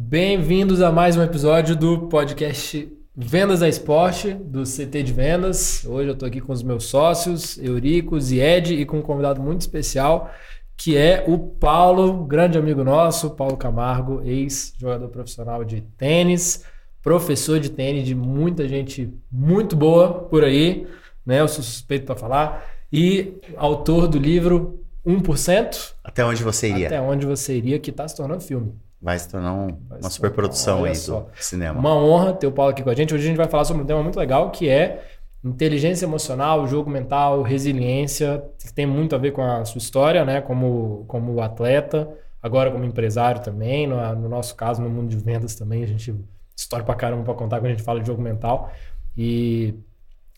[0.00, 5.84] Bem-vindos a mais um episódio do podcast Vendas da Esporte, do CT de Vendas.
[5.84, 9.62] Hoje eu estou aqui com os meus sócios, Eurico, Ed, e com um convidado muito
[9.62, 10.30] especial,
[10.76, 16.64] que é o Paulo, grande amigo nosso, Paulo Camargo, ex-jogador profissional de tênis,
[17.02, 20.86] professor de tênis de muita gente muito boa por aí,
[21.26, 21.40] né?
[21.40, 25.94] Eu sou suspeito para falar, e autor do livro 1%.
[26.04, 26.86] Até onde você iria?
[26.86, 28.72] Até onde você iria, que está se tornando filme.
[29.00, 31.20] Vai se tornar um, vai uma superprodução aí só.
[31.20, 31.78] do cinema.
[31.78, 33.14] Uma honra ter o Paulo aqui com a gente.
[33.14, 35.04] Hoje a gente vai falar sobre um tema muito legal que é
[35.44, 40.40] inteligência emocional, jogo mental, resiliência, que tem muito a ver com a sua história, né?
[40.40, 42.08] Como, como atleta,
[42.42, 43.86] agora como empresário também.
[43.86, 46.14] No, no nosso caso, no mundo de vendas também, a gente
[46.56, 48.72] história pra caramba pra contar quando a gente fala de jogo mental.
[49.16, 49.74] E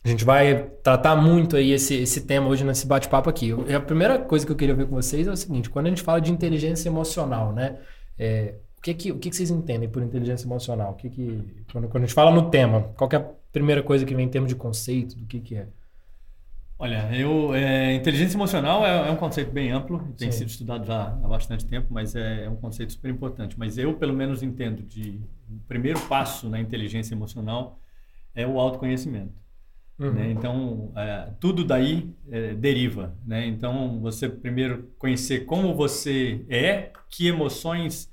[0.04, 3.52] a gente vai tratar muito aí esse, esse tema hoje nesse bate-papo aqui.
[3.74, 6.02] A primeira coisa que eu queria ver com vocês é o seguinte: quando a gente
[6.02, 7.78] fala de inteligência emocional, né?
[8.20, 10.92] É, o que, que, o que, que vocês entendem por inteligência emocional?
[10.92, 14.04] O que que, quando, quando a gente fala no tema, qual é a primeira coisa
[14.04, 15.66] que vem em termos de conceito, do que, que é?
[16.78, 20.38] Olha, eu, é, inteligência emocional é, é, um conceito bem amplo, tem Sim.
[20.38, 23.58] sido estudado já há bastante tempo, mas é, é, um conceito super importante.
[23.58, 27.78] Mas eu, pelo menos, entendo de o primeiro passo na inteligência emocional
[28.34, 29.34] é o autoconhecimento.
[29.98, 30.12] Uhum.
[30.12, 30.30] Né?
[30.30, 33.14] Então, é, tudo daí é, deriva.
[33.26, 33.46] Né?
[33.46, 38.09] Então, você primeiro conhecer como você é, que emoções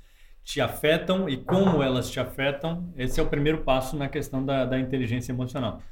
[0.48, 4.64] te afetam e como elas te afetam, esse é o primeiro passo na questão da,
[4.64, 5.82] da inteligência emocional.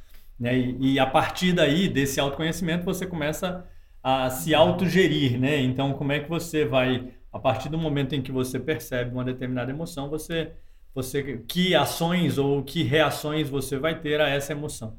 [0.40, 0.56] Né?
[0.56, 3.66] E, e, a partir daí, desse autoconhecimento, você começa
[4.02, 5.38] a se autogerir.
[5.38, 5.60] Né?
[5.60, 9.24] Então, como é que você vai, a partir do momento em que você percebe uma
[9.24, 10.52] determinada emoção, você,
[10.94, 14.96] você que ações ou que reações você vai ter a essa emoção.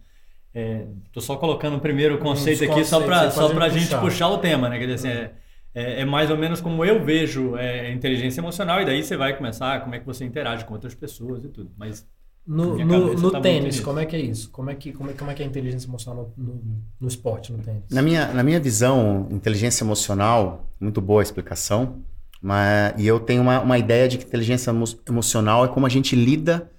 [0.53, 4.01] Estou é, só colocando o primeiro conceito aqui só para só a gente puxar.
[4.01, 4.77] puxar o tema, né?
[4.77, 5.31] Quer dizer, assim, é,
[5.77, 9.35] é, é, mais ou menos como eu vejo é, inteligência emocional, e daí você vai
[9.35, 11.71] começar como é que você interage com outras pessoas e tudo.
[11.77, 12.05] Mas
[12.45, 14.49] no, no, no tá tênis, como é que é isso?
[14.49, 17.07] Como é que, como é, como é, que é a inteligência emocional no, no, no,
[17.07, 17.83] esporte, no tênis?
[17.91, 22.01] Na minha, na minha visão, inteligência emocional, muito boa a explicação,
[22.41, 24.71] mas, e eu tenho uma, uma ideia de que inteligência
[25.07, 26.71] emocional é como a gente lida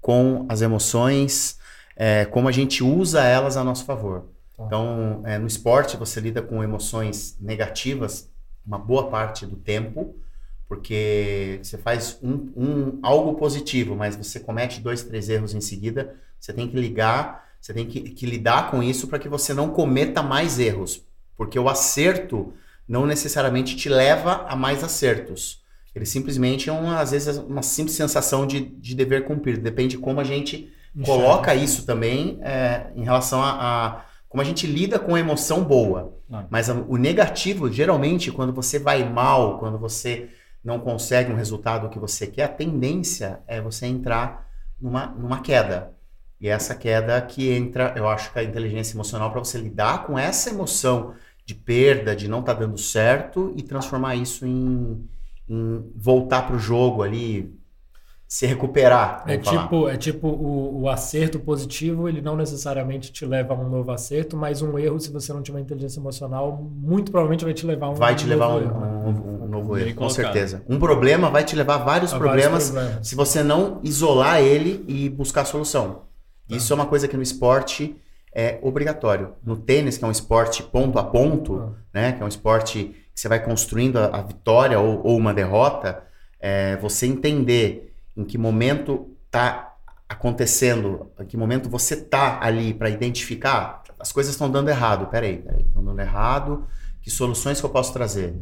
[0.00, 1.58] com as emoções
[1.98, 4.26] é, como a gente usa elas a nosso favor.
[4.56, 4.64] Tá.
[4.64, 8.27] Então, é, no esporte, você lida com emoções negativas
[8.68, 10.14] uma boa parte do tempo,
[10.68, 16.14] porque você faz um, um, algo positivo, mas você comete dois, três erros em seguida,
[16.38, 19.70] você tem que ligar, você tem que, que lidar com isso para que você não
[19.70, 21.02] cometa mais erros,
[21.34, 22.52] porque o acerto
[22.86, 25.62] não necessariamente te leva a mais acertos.
[25.94, 29.58] Ele simplesmente é, uma, às vezes, uma simples sensação de, de dever cumprir.
[29.58, 30.72] Depende de como a gente
[31.04, 35.64] coloca isso também é, em relação a, a, como a gente lida com a emoção
[35.64, 36.14] boa.
[36.28, 36.46] Não.
[36.50, 40.28] Mas a, o negativo, geralmente, quando você vai mal, quando você
[40.62, 44.46] não consegue um resultado que você quer, a tendência é você entrar
[44.80, 45.94] numa, numa queda.
[46.40, 50.18] E essa queda que entra, eu acho que a inteligência emocional para você lidar com
[50.18, 51.14] essa emoção
[51.44, 55.08] de perda, de não estar tá dando certo e transformar isso em,
[55.48, 57.57] em voltar para o jogo ali,
[58.28, 59.24] se recuperar.
[59.26, 63.70] É tipo, é tipo o, o, acerto positivo, ele não necessariamente te leva a um
[63.70, 67.64] novo acerto, mas um erro, se você não tiver inteligência emocional, muito provavelmente vai te
[67.64, 68.80] levar a um Vai te um levar um, erro.
[68.80, 70.62] Um, um, novo erro, com certeza.
[70.68, 74.42] Um problema vai te levar a vários, a problemas, vários problemas, se você não isolar
[74.42, 76.02] ele e buscar a solução.
[76.46, 76.54] Tá.
[76.54, 77.96] Isso é uma coisa que no esporte
[78.34, 79.36] é obrigatório.
[79.42, 81.72] No tênis, que é um esporte ponto a ponto, ah.
[81.94, 85.32] né, que é um esporte que você vai construindo a, a vitória ou, ou uma
[85.32, 86.02] derrota,
[86.38, 87.87] é, você entender
[88.18, 89.76] em que momento está
[90.08, 95.38] acontecendo, em que momento você está ali para identificar, as coisas estão dando errado, peraí,
[95.38, 96.66] peraí, estão dando errado,
[97.00, 98.34] que soluções que eu posso trazer?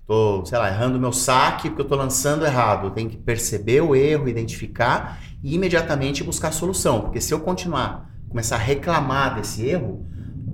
[0.00, 2.90] Estou, sei lá, errando meu saque porque eu estou lançando errado.
[2.90, 7.02] Tenho que perceber o erro, identificar e imediatamente buscar a solução.
[7.02, 10.04] Porque se eu continuar, começar a reclamar desse erro,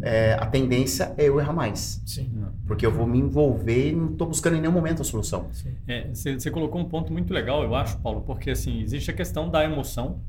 [0.02, 2.02] é, a tendência é eu errar mais.
[2.04, 2.30] Sim.
[2.66, 5.48] Porque eu vou me envolver e não estou buscando em nenhum momento a solução.
[5.52, 9.48] Você é, colocou um ponto muito legal, eu acho, Paulo, porque assim, existe a questão
[9.48, 10.20] da emoção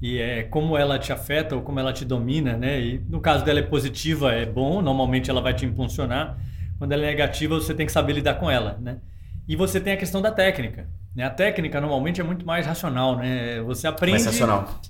[0.00, 2.80] e é como ela te afeta ou como ela te domina, né?
[2.80, 6.38] E no caso dela é positiva, é bom, normalmente ela vai te impulsionar.
[6.78, 8.98] Quando ela é negativa, você tem que saber lidar com ela, né?
[9.48, 10.86] E você tem a questão da técnica.
[11.16, 11.24] Né?
[11.24, 13.62] A técnica normalmente é muito mais racional, né?
[13.62, 14.22] Você aprende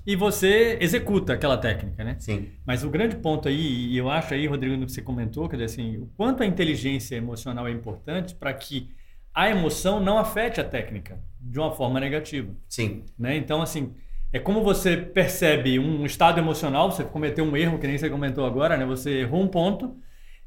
[0.05, 2.17] e você executa aquela técnica, né?
[2.19, 2.49] Sim.
[2.65, 5.55] Mas o grande ponto aí, e eu acho aí, Rodrigo, no que você comentou, quer
[5.55, 8.89] dizer assim, o quanto a inteligência emocional é importante para que
[9.33, 12.51] a emoção não afete a técnica de uma forma negativa.
[12.67, 13.05] Sim.
[13.17, 13.37] Né?
[13.37, 13.93] Então, assim,
[14.33, 18.45] é como você percebe um estado emocional, você cometeu um erro, que nem você comentou
[18.45, 18.85] agora, né?
[18.85, 19.95] Você errou um ponto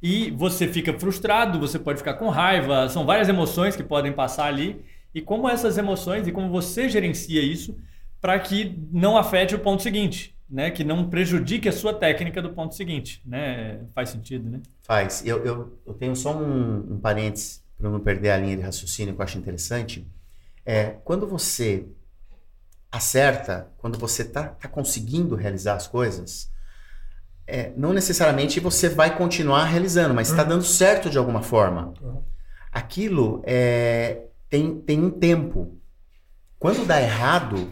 [0.03, 4.44] e você fica frustrado, você pode ficar com raiva, são várias emoções que podem passar
[4.44, 7.76] ali e como essas emoções e como você gerencia isso
[8.20, 10.70] para que não afete o ponto seguinte, né?
[10.70, 13.80] Que não prejudique a sua técnica do ponto seguinte, né?
[13.94, 14.60] Faz sentido, né?
[14.82, 15.24] Faz.
[15.26, 19.14] Eu, eu, eu tenho só um, um parênteses para não perder a linha de raciocínio
[19.14, 20.06] que eu acho interessante.
[20.64, 21.86] É, quando você
[22.92, 26.50] acerta, quando você está tá conseguindo realizar as coisas,
[27.46, 30.48] é, não necessariamente você vai continuar realizando, mas está uhum.
[30.50, 31.94] dando certo de alguma forma.
[32.00, 32.22] Uhum.
[32.70, 35.79] Aquilo é, tem, tem um tempo.
[36.58, 37.67] Quando dá errado,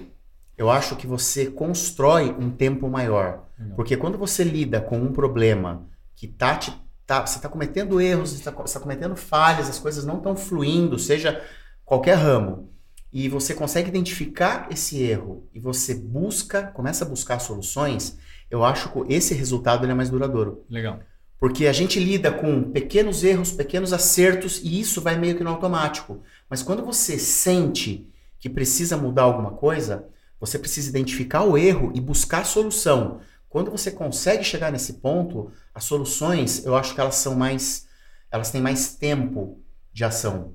[0.56, 3.46] eu acho que você constrói um tempo maior.
[3.74, 6.72] Porque quando você lida com um problema que tá te,
[7.04, 10.98] tá, você está cometendo erros, você está tá cometendo falhas, as coisas não estão fluindo,
[10.98, 11.42] seja
[11.84, 12.70] qualquer ramo
[13.12, 18.18] e você consegue identificar esse erro e você busca, começa a buscar soluções,
[18.50, 20.64] eu acho que esse resultado é mais duradouro.
[20.68, 21.00] Legal.
[21.38, 25.50] Porque a gente lida com pequenos erros, pequenos acertos e isso vai meio que no
[25.50, 26.22] automático.
[26.48, 28.08] Mas quando você sente
[28.38, 30.06] que precisa mudar alguma coisa,
[30.40, 33.20] você precisa identificar o erro e buscar a solução.
[33.48, 37.86] Quando você consegue chegar nesse ponto, as soluções, eu acho que elas são mais
[38.30, 39.58] elas têm mais tempo
[39.92, 40.52] de ação.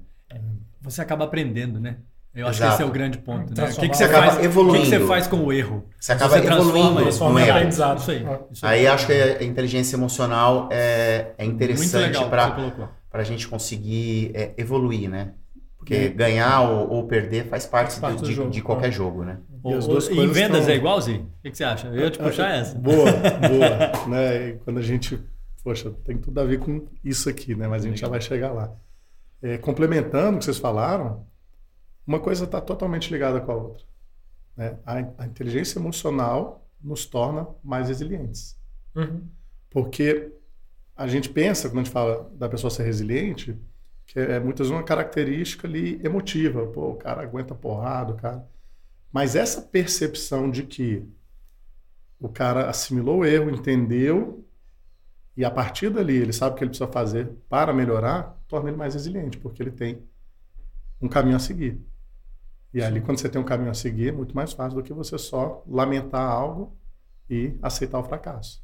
[0.81, 1.97] Você acaba aprendendo, né?
[2.35, 2.69] Eu acho Exato.
[2.69, 3.55] que esse é o grande ponto.
[3.55, 3.69] Né?
[3.69, 4.79] O que, que você faz, evoluindo.
[4.79, 5.85] O que, que, você faz com o erro?
[5.99, 7.51] Você acaba você evoluindo isso no erro.
[7.51, 7.99] Aprendizado.
[7.99, 8.79] Isso aí, isso aí.
[8.79, 15.09] aí acho que a inteligência emocional é, é interessante para a gente conseguir é, evoluir,
[15.09, 15.33] né?
[15.83, 16.09] Porque é.
[16.09, 19.39] ganhar ou, ou, perder faz parte, faz parte do, de, jogo, de, qualquer jogo, né?
[19.65, 20.73] E as duas em vendas estão...
[20.73, 21.31] é igualzinho?
[21.39, 21.87] O que, você acha?
[21.87, 22.77] Eu ia te puxar essa.
[22.77, 24.07] Boa, boa.
[24.07, 24.49] né?
[24.49, 25.21] E quando a gente...
[25.61, 27.67] Poxa, tem tudo a ver com isso aqui, né?
[27.67, 28.73] Mas a gente já vai chegar lá.
[29.41, 31.25] É, complementando o que vocês falaram,
[32.07, 33.83] uma coisa está totalmente ligada com a outra.
[34.55, 34.77] Né?
[34.85, 38.57] A, a, inteligência emocional nos torna mais resilientes.
[38.95, 39.27] Uhum.
[39.69, 40.31] Porque
[40.95, 43.57] a gente pensa, quando a gente fala da pessoa ser resiliente,
[44.05, 46.65] que é muitas vezes uma característica ali emotiva.
[46.67, 48.47] Pô, o cara aguenta porrada, o cara.
[49.11, 51.05] Mas essa percepção de que
[52.19, 54.45] o cara assimilou o erro, entendeu,
[55.35, 58.77] e a partir dali ele sabe o que ele precisa fazer para melhorar, torna ele
[58.77, 60.01] mais resiliente, porque ele tem
[61.01, 61.81] um caminho a seguir.
[62.73, 64.93] E ali, quando você tem um caminho a seguir, é muito mais fácil do que
[64.93, 66.75] você só lamentar algo
[67.29, 68.63] e aceitar o fracasso.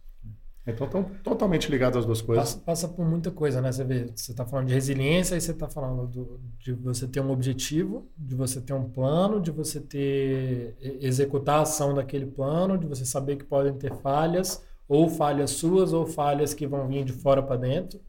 [0.71, 2.55] Então, estão totalmente ligadas as duas coisas.
[2.55, 3.71] Passa, passa, por muita coisa, né?
[3.71, 7.21] Você vê, você está falando de resiliência e você está falando do, de você ter
[7.21, 12.77] um objetivo, de você ter um plano, de você ter executar a ação daquele plano,
[12.77, 17.03] de você saber que podem ter falhas, ou falhas suas, ou falhas que vão vir
[17.05, 17.99] de fora para dentro.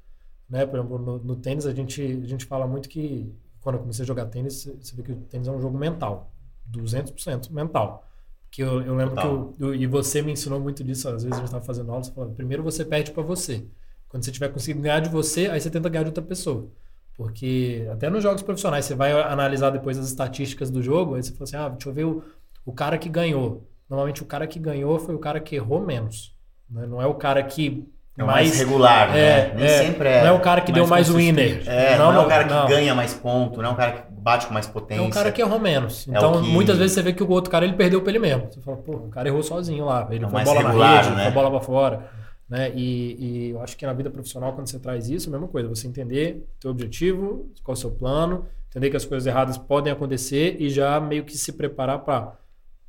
[0.48, 0.66] Né?
[0.66, 4.02] Por exemplo, no, no tênis a gente, a gente fala muito que quando eu comecei
[4.02, 6.32] a jogar tênis, você vê que o tênis é um jogo mental.
[6.70, 8.09] 200% mental.
[8.50, 9.52] Que eu, eu lembro Total.
[9.52, 11.91] que eu, eu, e você me ensinou muito disso, às vezes a gente estava fazendo
[11.91, 13.64] aula, você falava, primeiro você perde para você.
[14.08, 16.69] Quando você tiver conseguido ganhar de você, aí você tenta ganhar de outra pessoa.
[17.17, 21.32] Porque até nos jogos profissionais, você vai analisar depois as estatísticas do jogo, aí você
[21.32, 22.25] fala assim, ah, deixa eu ver o,
[22.64, 23.69] o cara que ganhou.
[23.88, 26.35] Normalmente o cara que ganhou foi o cara que errou menos.
[26.69, 26.87] Né?
[26.87, 27.87] Não é o cara que
[28.17, 29.55] é mais, mais regular, é, né?
[29.55, 30.20] Nem é, sempre é.
[30.23, 31.62] Não é o cara que deu mais winner.
[31.67, 32.69] É, não, não, é o cara que não.
[32.69, 35.02] ganha mais ponto, não é o cara que bate com mais potência.
[35.02, 36.06] É um cara que errou menos.
[36.08, 36.49] É então, que...
[36.49, 38.49] muitas vezes você vê que o outro cara ele perdeu pra ele mesmo.
[38.50, 40.06] Você fala, pô, o cara errou sozinho lá.
[40.11, 41.25] Ele é foi bola regular, na rede, né?
[41.25, 42.11] foi bola pra fora.
[42.49, 42.72] Né?
[42.75, 45.49] E, e, eu acho que na vida profissional, quando você traz isso, é a mesma
[45.49, 45.69] coisa.
[45.69, 49.93] Você entender teu objetivo, qual é o seu plano, entender que as coisas erradas podem
[49.93, 52.34] acontecer e já meio que se preparar para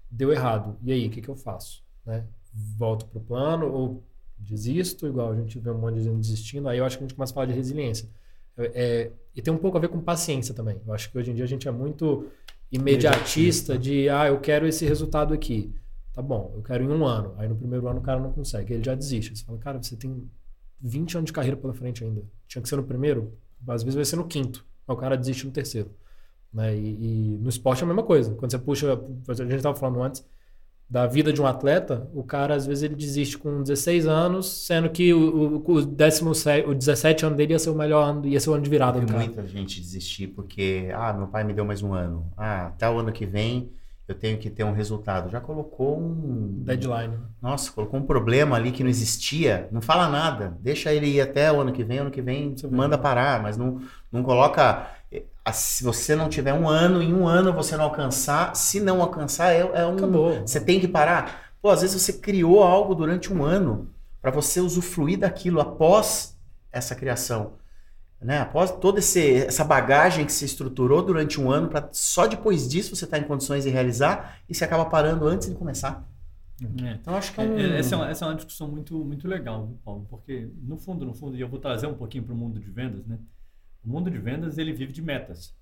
[0.09, 0.75] deu errado.
[0.83, 1.83] E aí, o que, que eu faço?
[2.05, 2.25] Né?
[2.77, 4.03] Volto pro plano ou
[4.37, 7.07] desisto, igual a gente vê um monte de gente desistindo, aí eu acho que a
[7.07, 8.09] gente começa a falar de resiliência.
[8.57, 10.79] É, e tem um pouco a ver com paciência também.
[10.85, 12.27] Eu acho que hoje em dia a gente é muito
[12.71, 15.73] imediatista de, ah, eu quero esse resultado aqui.
[16.13, 17.33] Tá bom, eu quero em um ano.
[17.37, 19.35] Aí no primeiro ano o cara não consegue, ele já desiste.
[19.35, 20.29] Você fala, cara, você tem
[20.79, 22.23] 20 anos de carreira pela frente ainda.
[22.47, 24.65] Tinha que ser no primeiro, às vezes vai ser no quinto.
[24.85, 25.91] Mas o cara desiste no terceiro.
[26.53, 26.75] Né?
[26.75, 28.33] E, e no esporte é a mesma coisa.
[28.35, 30.25] Quando você puxa, a gente estava falando antes,
[30.91, 34.89] da vida de um atleta, o cara às vezes ele desiste com 16 anos, sendo
[34.89, 36.33] que o, o, o, décimo,
[36.67, 38.97] o 17 ano dele ia ser o melhor ano, ia ser o ano de virada
[38.97, 39.23] Tem do cara.
[39.23, 42.29] muita gente desistir porque, ah, meu pai me deu mais um ano.
[42.35, 43.71] Ah, até o ano que vem
[44.05, 45.29] eu tenho que ter um resultado.
[45.29, 46.61] Já colocou um.
[46.65, 47.17] Deadline.
[47.41, 49.69] Nossa, colocou um problema ali que não existia.
[49.71, 50.57] Não fala nada.
[50.59, 51.99] Deixa ele ir até o ano que vem.
[51.99, 53.79] Ano que vem você manda parar, mas não,
[54.11, 54.87] não coloca.
[55.53, 58.55] Se você não tiver um ano, em um ano você não alcançar.
[58.55, 59.95] Se não alcançar, é, é um.
[59.95, 60.41] Acabou.
[60.41, 61.51] Você tem que parar.
[61.61, 63.89] Pô, às vezes você criou algo durante um ano
[64.21, 66.37] para você usufruir daquilo após
[66.71, 67.53] essa criação
[68.21, 68.39] né?
[68.39, 72.95] Após toda esse, essa bagagem que se estruturou durante um ano, para só depois disso
[72.95, 76.07] você estar tá em condições de realizar e você acaba parando antes de começar.
[76.83, 77.57] É, então acho que é, é um...
[77.57, 81.03] é, essa, é uma, essa é uma discussão muito, muito legal, Paulo, porque no fundo,
[81.03, 83.17] no fundo, e eu vou trazer um pouquinho para o mundo de vendas, né?
[83.83, 85.55] O mundo de vendas ele vive de metas.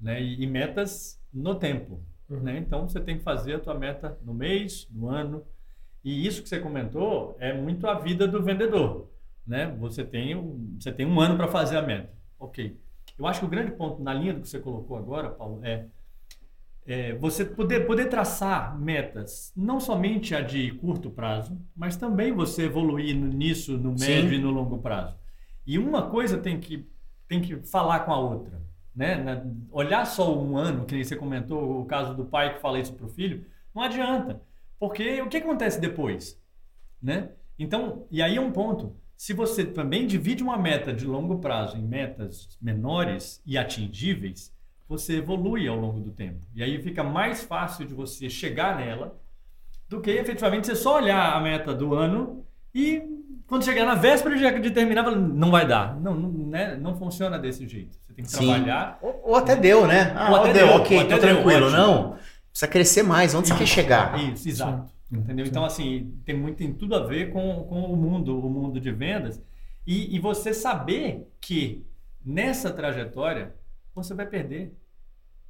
[0.00, 0.20] né?
[0.20, 2.40] E, e metas no tempo, Uhum.
[2.40, 2.58] né?
[2.58, 5.44] Então você tem que fazer a tua meta no mês, no ano.
[6.04, 9.08] E isso que você comentou é muito a vida do vendedor,
[9.46, 9.66] né?
[9.78, 12.12] Você tem um, você tem um ano para fazer a meta.
[12.40, 12.76] Ok.
[13.18, 15.86] Eu acho que o grande ponto na linha do que você colocou agora, Paulo, é,
[16.84, 22.64] é você poder, poder traçar metas, não somente a de curto prazo, mas também você
[22.64, 24.06] evoluir nisso no Sim.
[24.06, 25.16] médio e no longo prazo.
[25.66, 26.88] E uma coisa tem que,
[27.32, 28.60] tem que falar com a outra.
[28.94, 29.16] Né?
[29.16, 32.78] Na- olhar só um ano, que nem você comentou o caso do pai que fala
[32.78, 34.42] isso para o filho, não adianta.
[34.78, 36.38] Porque o que acontece depois?
[37.02, 37.30] Né?
[37.58, 38.94] Então, e aí é um ponto.
[39.16, 44.52] Se você também divide uma meta de longo prazo em metas menores e atingíveis,
[44.86, 46.40] você evolui ao longo do tempo.
[46.54, 49.18] E aí fica mais fácil de você chegar nela
[49.88, 53.00] do que efetivamente você só olhar a meta do ano e
[53.52, 56.00] quando chegar na véspera de, de terminar, fala, não vai dar.
[56.00, 56.74] Não, não, né?
[56.74, 57.98] não funciona desse jeito.
[58.06, 58.46] Você tem que Sim.
[58.46, 58.98] trabalhar.
[59.02, 60.10] Ou, ou até deu, né?
[60.16, 61.66] Ah, Ou até deu, deu, ok, tô até deu, tranquilo.
[61.66, 61.76] ótimo.
[61.76, 62.16] Não,
[62.48, 63.34] precisa crescer mais.
[63.34, 64.18] Onde você quer chegar?
[64.18, 64.90] Isso, exato.
[65.04, 65.18] Sim.
[65.18, 65.44] Entendeu?
[65.44, 65.50] Sim.
[65.50, 68.90] Então, assim, tem muito tem tudo a ver com, com o mundo, o mundo de
[68.90, 69.38] vendas.
[69.86, 71.84] E, e você saber que
[72.24, 73.54] nessa trajetória
[73.94, 74.74] você vai perder,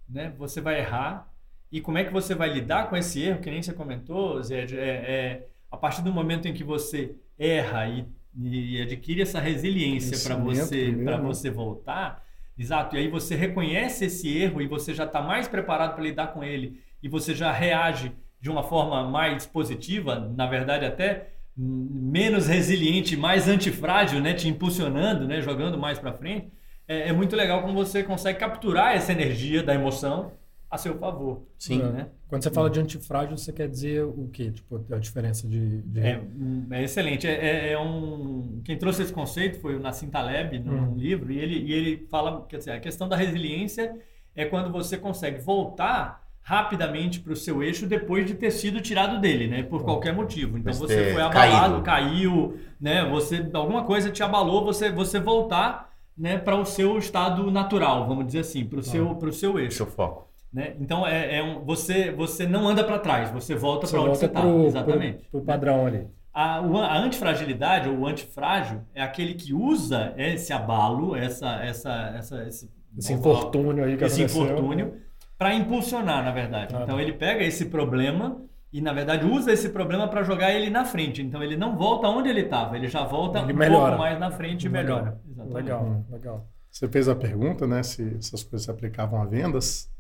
[0.09, 0.35] né?
[0.39, 1.33] Você vai errar.
[1.71, 3.39] E como é que você vai lidar com esse erro?
[3.39, 7.89] Que nem você comentou, Zé, é, é, a partir do momento em que você erra
[7.89, 8.07] e,
[8.41, 11.25] e adquire essa resiliência para você, para né?
[11.25, 12.25] você voltar,
[12.59, 12.97] exato.
[12.97, 16.43] E aí você reconhece esse erro e você já está mais preparado para lidar com
[16.43, 23.17] ele e você já reage de uma forma mais positiva, na verdade até menos resiliente,
[23.17, 26.51] mais antifrágil, né, te impulsionando, né, jogando mais para frente.
[26.89, 30.33] É, é muito legal como você consegue capturar essa energia da emoção
[30.73, 31.43] a seu favor.
[31.59, 31.83] Sim.
[31.83, 32.09] né?
[32.29, 34.51] Quando você fala de antifrágil, você quer dizer o quê?
[34.51, 35.83] Tipo, a diferença de.
[35.83, 36.01] de...
[36.01, 37.27] É, hum, é excelente.
[37.27, 40.95] É, é- é um quem trouxe esse conceito foi o Nassim Taleb num Hum.
[40.97, 43.95] livro e ele, e ele fala quer dizer, a questão da resiliência
[44.35, 49.21] é quando você consegue voltar rapidamente para o seu eixo depois de ter sido tirado
[49.21, 49.63] dele, né?
[49.63, 50.57] Por qualquer motivo.
[50.59, 51.83] Então você foi abalado, caído.
[51.83, 53.05] caiu, né?
[53.11, 56.39] Você alguma coisa te abalou, você você voltar, né?
[56.39, 59.77] Para o seu estado natural, vamos dizer assim, para o seu para o seu eixo.
[59.77, 60.32] Seu foco.
[60.53, 60.75] Né?
[60.79, 64.21] Então é, é um, você você não anda para trás, você volta para onde volta
[64.21, 64.47] você está.
[64.47, 65.19] Exatamente.
[65.31, 66.07] pro, pro padrão ali.
[66.35, 71.93] A, o a antifragilidade ou o antifrágil é aquele que usa esse abalo, essa, essa,
[72.17, 74.45] essa, esse, Esse infortúnio aí que esse aconteceu.
[74.45, 74.95] infortúnio
[75.39, 76.75] para impulsionar, na verdade.
[76.75, 77.03] Ah, então tá.
[77.03, 78.41] ele pega esse problema
[78.73, 81.21] e, na verdade, usa esse problema para jogar ele na frente.
[81.21, 83.87] Então ele não volta onde ele estava, ele já volta Ele um melhora.
[83.89, 84.97] pouco mais na frente e Legal.
[84.97, 85.21] melhora.
[85.31, 85.55] Exatamente.
[85.55, 86.47] Legal, legal.
[86.71, 89.91] Você fez a pergunta, né, se essas coisas se aplicavam a vendas.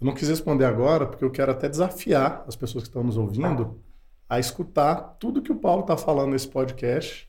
[0.00, 3.16] Eu não quis responder agora, porque eu quero até desafiar as pessoas que estão nos
[3.16, 3.80] ouvindo
[4.28, 7.28] a escutar tudo que o Paulo está falando nesse podcast,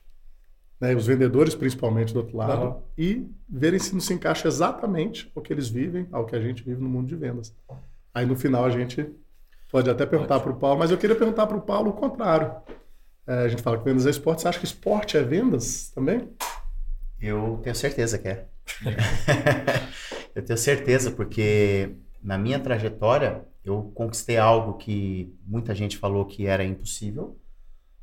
[0.80, 2.82] né, os vendedores principalmente do outro lado, Aham.
[2.98, 6.62] e verem se não se encaixa exatamente o que eles vivem, ao que a gente
[6.62, 7.54] vive no mundo de vendas.
[8.12, 9.08] Aí no final a gente
[9.70, 12.54] pode até perguntar para o Paulo, mas eu queria perguntar para o Paulo o contrário.
[13.26, 16.28] É, a gente fala que vendas é esporte, você acha que esporte é vendas também?
[17.20, 18.46] Eu tenho certeza que é.
[20.34, 21.96] eu tenho certeza, porque
[22.26, 27.38] na minha trajetória eu conquistei algo que muita gente falou que era impossível.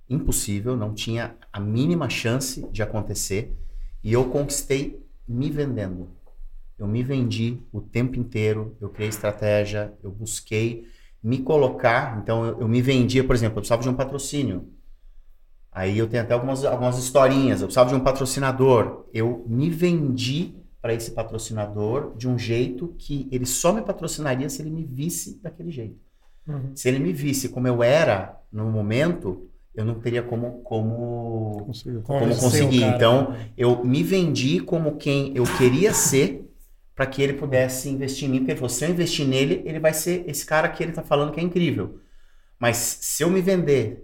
[0.09, 3.53] Impossível, não tinha a mínima chance de acontecer.
[4.01, 6.09] E eu conquistei me vendendo.
[6.79, 10.87] Eu me vendi o tempo inteiro, eu criei estratégia, eu busquei
[11.21, 12.17] me colocar.
[12.21, 14.71] Então eu, eu me vendia, por exemplo, eu precisava de um patrocínio.
[15.69, 17.59] Aí eu tenho até algumas, algumas historinhas.
[17.59, 19.05] Eu precisava de um patrocinador.
[19.13, 24.61] Eu me vendi para esse patrocinador de um jeito que ele só me patrocinaria se
[24.61, 25.95] ele me visse daquele jeito.
[26.45, 26.75] Uhum.
[26.75, 32.01] Se ele me visse como eu era no momento, eu não teria como, como, Consigo.
[32.01, 32.81] como conseguir.
[32.81, 32.95] cara.
[32.97, 36.53] Então, eu me vendi como quem eu queria ser
[36.93, 38.37] para que ele pudesse investir em mim.
[38.39, 41.01] Porque ele falou, se eu investir nele, ele vai ser esse cara que ele está
[41.01, 42.01] falando que é incrível.
[42.59, 44.03] Mas se eu me vender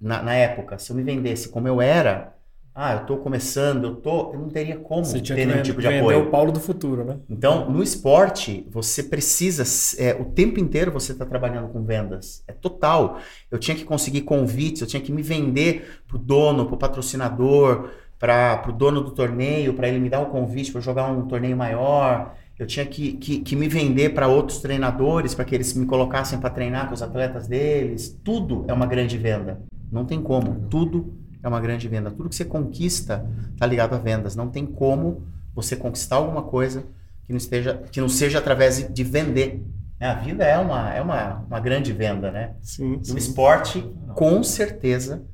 [0.00, 2.38] na, na época, se eu me vendesse como eu era,
[2.74, 5.88] ah, eu tô começando, eu tô, eu não teria como Você ter nenhum tipo de
[5.88, 6.22] apoio.
[6.22, 7.18] o Paulo do futuro, né?
[7.28, 9.64] Então, no esporte, você precisa,
[9.98, 12.44] é, o tempo inteiro você está trabalhando com vendas.
[12.46, 13.18] É total.
[13.50, 18.58] Eu tinha que conseguir convites, eu tinha que me vender pro dono, pro patrocinador, para
[18.58, 22.34] pro dono do torneio, para ele me dar um convite para jogar um torneio maior.
[22.56, 26.38] Eu tinha que, que, que me vender para outros treinadores, para que eles me colocassem
[26.38, 28.16] para treinar com os atletas deles.
[28.22, 29.60] Tudo é uma grande venda.
[29.90, 30.68] Não tem como.
[30.68, 32.10] Tudo é uma grande venda.
[32.10, 34.36] Tudo que você conquista está ligado a vendas.
[34.36, 36.84] Não tem como você conquistar alguma coisa
[37.24, 39.62] que não, esteja, que não seja através de vender.
[39.98, 40.08] né?
[40.08, 42.54] A vida é uma, é uma, uma grande venda, né?
[42.62, 43.82] Sim, E o esporte,
[44.14, 45.24] com certeza,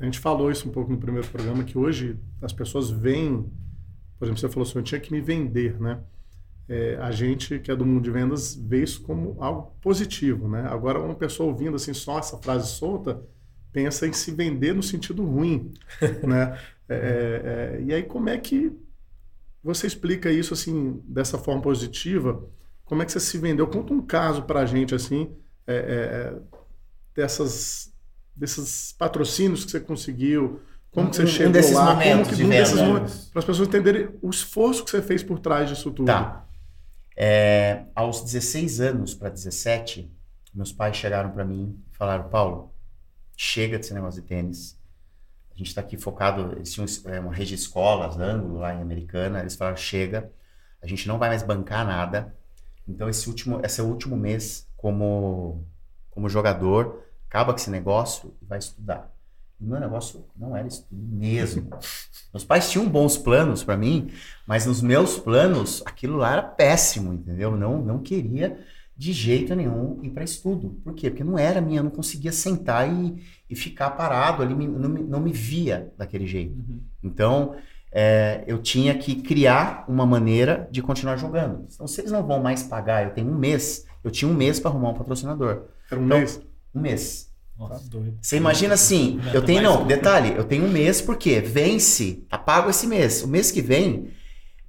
[0.00, 3.50] A gente falou isso um pouco no primeiro programa, que hoje as pessoas veem,
[4.18, 5.98] por exemplo, você falou assim, eu tinha que me vender, né?
[6.68, 10.66] é, a gente que é do mundo de vendas vê isso como algo positivo, né?
[10.68, 13.22] Agora, uma pessoa ouvindo assim só essa frase solta
[13.78, 15.72] pensa em se vender no sentido ruim,
[16.26, 16.58] né?
[16.88, 18.72] É, é, é, e aí como é que
[19.62, 22.42] você explica isso assim dessa forma positiva?
[22.84, 23.68] Como é que você se vendeu?
[23.68, 25.30] Conta um caso para a gente assim
[25.64, 26.34] é, é,
[27.14, 27.92] dessas
[28.34, 32.36] desses patrocínios que você conseguiu, como um, que você um chegou desses lá, momentos como
[32.36, 35.68] que um desses momentos, para as pessoas entenderem o esforço que você fez por trás
[35.68, 36.06] disso tudo.
[36.06, 36.44] Tá.
[37.16, 40.10] É, aos 16 anos para 17,
[40.54, 42.72] meus pais chegaram para mim e falaram: Paulo,
[43.38, 44.76] chega desse negócio de tênis.
[45.54, 46.56] A gente está aqui focado.
[46.56, 49.40] Eles tinham é, uma rede de escolas, ângulo lá em Americana.
[49.40, 50.30] Eles falaram: chega,
[50.82, 52.34] a gente não vai mais bancar nada.
[52.86, 55.64] Então, esse, último, esse é o último mês como,
[56.10, 57.04] como jogador.
[57.28, 59.14] Acaba com esse negócio e vai estudar.
[59.60, 61.70] E meu negócio não era estudo mesmo.
[62.32, 64.12] Meus pais tinham bons planos para mim,
[64.46, 67.56] mas nos meus planos aquilo lá era péssimo, entendeu?
[67.56, 68.62] Não, não queria
[68.98, 70.70] de jeito nenhum ir para estudo.
[70.82, 71.08] Por quê?
[71.08, 75.02] Porque não era minha, eu não conseguia sentar e, e ficar parado ali, não me,
[75.04, 76.58] não me via daquele jeito.
[76.58, 76.80] Uhum.
[77.04, 77.54] Então,
[77.92, 81.64] é, eu tinha que criar uma maneira de continuar jogando.
[81.72, 84.58] Então, se eles não vão mais pagar, eu tenho um mês, eu tinha um mês
[84.58, 85.66] para arrumar um patrocinador.
[85.88, 86.40] Era um então, mês?
[86.74, 87.32] Um mês.
[87.56, 88.18] Nossa, tá doido.
[88.20, 92.86] Você imagina assim, eu tenho, não, detalhe, eu tenho um mês porque vence, apago esse
[92.86, 93.22] mês.
[93.22, 94.10] O mês que vem,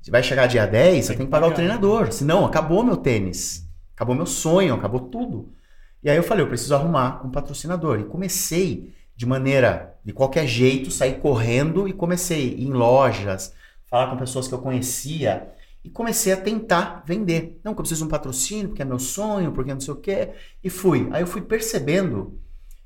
[0.07, 2.12] vai chegar dia 10, eu tenho que pagar o treinador.
[2.12, 3.67] Senão, acabou meu tênis,
[3.99, 5.53] acabou meu sonho, acabou tudo.
[6.01, 7.99] E aí eu falei, eu preciso arrumar um patrocinador.
[7.99, 13.53] E comecei de maneira, de qualquer jeito, sair correndo e comecei em lojas,
[13.89, 15.53] falar com pessoas que eu conhecia
[15.83, 17.59] e comecei a tentar vender.
[17.61, 19.97] Não, que eu preciso de um patrocínio, porque é meu sonho, porque não sei o
[19.97, 20.31] quê.
[20.63, 21.09] E fui.
[21.11, 22.39] Aí eu fui percebendo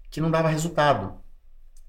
[0.09, 1.13] que não dava resultado.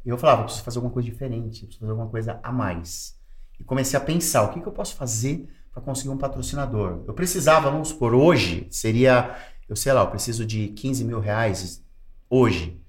[0.04, 3.18] E eu falava, eu preciso fazer alguma coisa diferente, preciso fazer alguma coisa a mais.
[3.58, 7.02] E comecei a pensar, o que, que eu posso fazer para conseguir um patrocinador?
[7.06, 9.36] Eu precisava, vamos supor, hoje, seria,
[9.68, 11.82] eu sei lá, eu preciso de 15 mil reais
[12.30, 12.80] hoje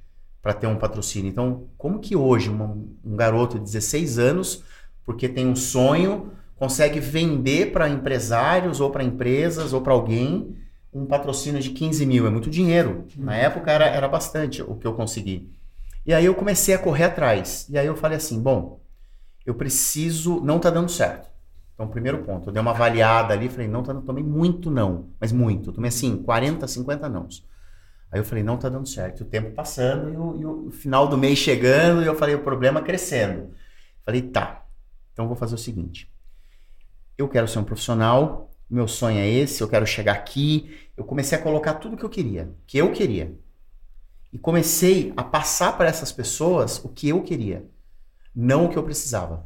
[0.42, 1.30] para ter um patrocínio.
[1.30, 2.66] Então, como que hoje uma,
[3.04, 4.64] um garoto de 16 anos,
[5.04, 10.56] porque tem um sonho, consegue vender para empresários ou para empresas ou para alguém
[10.94, 13.06] um patrocínio de 15 mil, é muito dinheiro.
[13.18, 13.38] Na uhum.
[13.38, 15.52] época era, era bastante o que eu consegui.
[16.06, 17.66] E aí eu comecei a correr atrás.
[17.70, 18.80] E aí eu falei assim, bom,
[19.46, 21.35] eu preciso, não tá dando certo.
[21.76, 25.34] Então, primeiro ponto, eu dei uma avaliada ali, falei, não tá, tomei muito não, mas
[25.34, 25.74] muito.
[25.74, 27.46] Tomei assim, 40, 50 nãos.
[28.10, 29.22] Aí eu falei, não tá dando certo.
[29.22, 32.42] O tempo passando e o, e o final do mês chegando e eu falei, o
[32.42, 33.54] problema crescendo.
[34.06, 34.66] Falei, tá,
[35.12, 36.10] então vou fazer o seguinte.
[37.18, 40.90] Eu quero ser um profissional, meu sonho é esse, eu quero chegar aqui.
[40.96, 43.38] Eu comecei a colocar tudo que eu queria, que eu queria.
[44.32, 47.66] E comecei a passar para essas pessoas o que eu queria,
[48.34, 49.46] não o que eu precisava.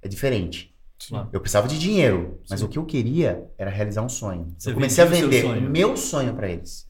[0.00, 0.71] É diferente.
[1.08, 1.26] Sim.
[1.32, 2.66] Eu precisava de dinheiro, mas Sim.
[2.66, 4.54] o que eu queria era realizar um sonho.
[4.58, 5.70] Você eu comecei a vender sonho.
[5.70, 6.86] meu sonho para eles.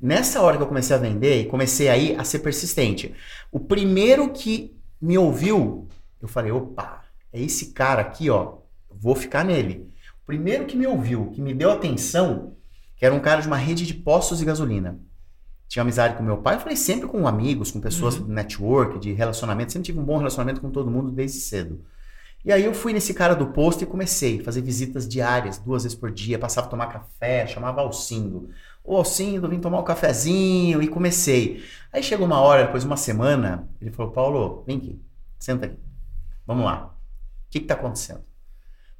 [0.00, 3.14] Nessa hora que eu comecei a vender e comecei aí a ser persistente,
[3.52, 5.88] o primeiro que me ouviu,
[6.20, 8.58] eu falei, opa, é esse cara aqui, ó,
[8.90, 9.92] vou ficar nele
[10.26, 12.56] primeiro que me ouviu, que me deu atenção,
[12.96, 14.98] que era um cara de uma rede de postos de gasolina.
[15.68, 18.26] Tinha amizade com meu pai, eu falei sempre com amigos, com pessoas uhum.
[18.26, 21.84] de network, de relacionamento, sempre tive um bom relacionamento com todo mundo desde cedo.
[22.44, 25.84] E aí eu fui nesse cara do posto e comecei a fazer visitas diárias, duas
[25.84, 28.50] vezes por dia, passava a tomar café, chamava Alcindo.
[28.82, 31.64] Ô Alcindo, vim tomar um cafezinho e comecei.
[31.92, 35.00] Aí chegou uma hora, depois de uma semana, ele falou, Paulo, vem aqui,
[35.38, 35.78] senta aqui,
[36.44, 36.86] vamos lá.
[37.46, 38.24] O que está acontecendo?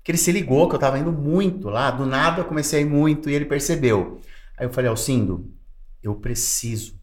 [0.02, 2.82] que ele se ligou que eu estava indo muito lá, do nada eu comecei a
[2.82, 4.20] ir muito e ele percebeu.
[4.56, 5.50] Aí eu falei, Alcindo,
[6.02, 7.00] eu preciso,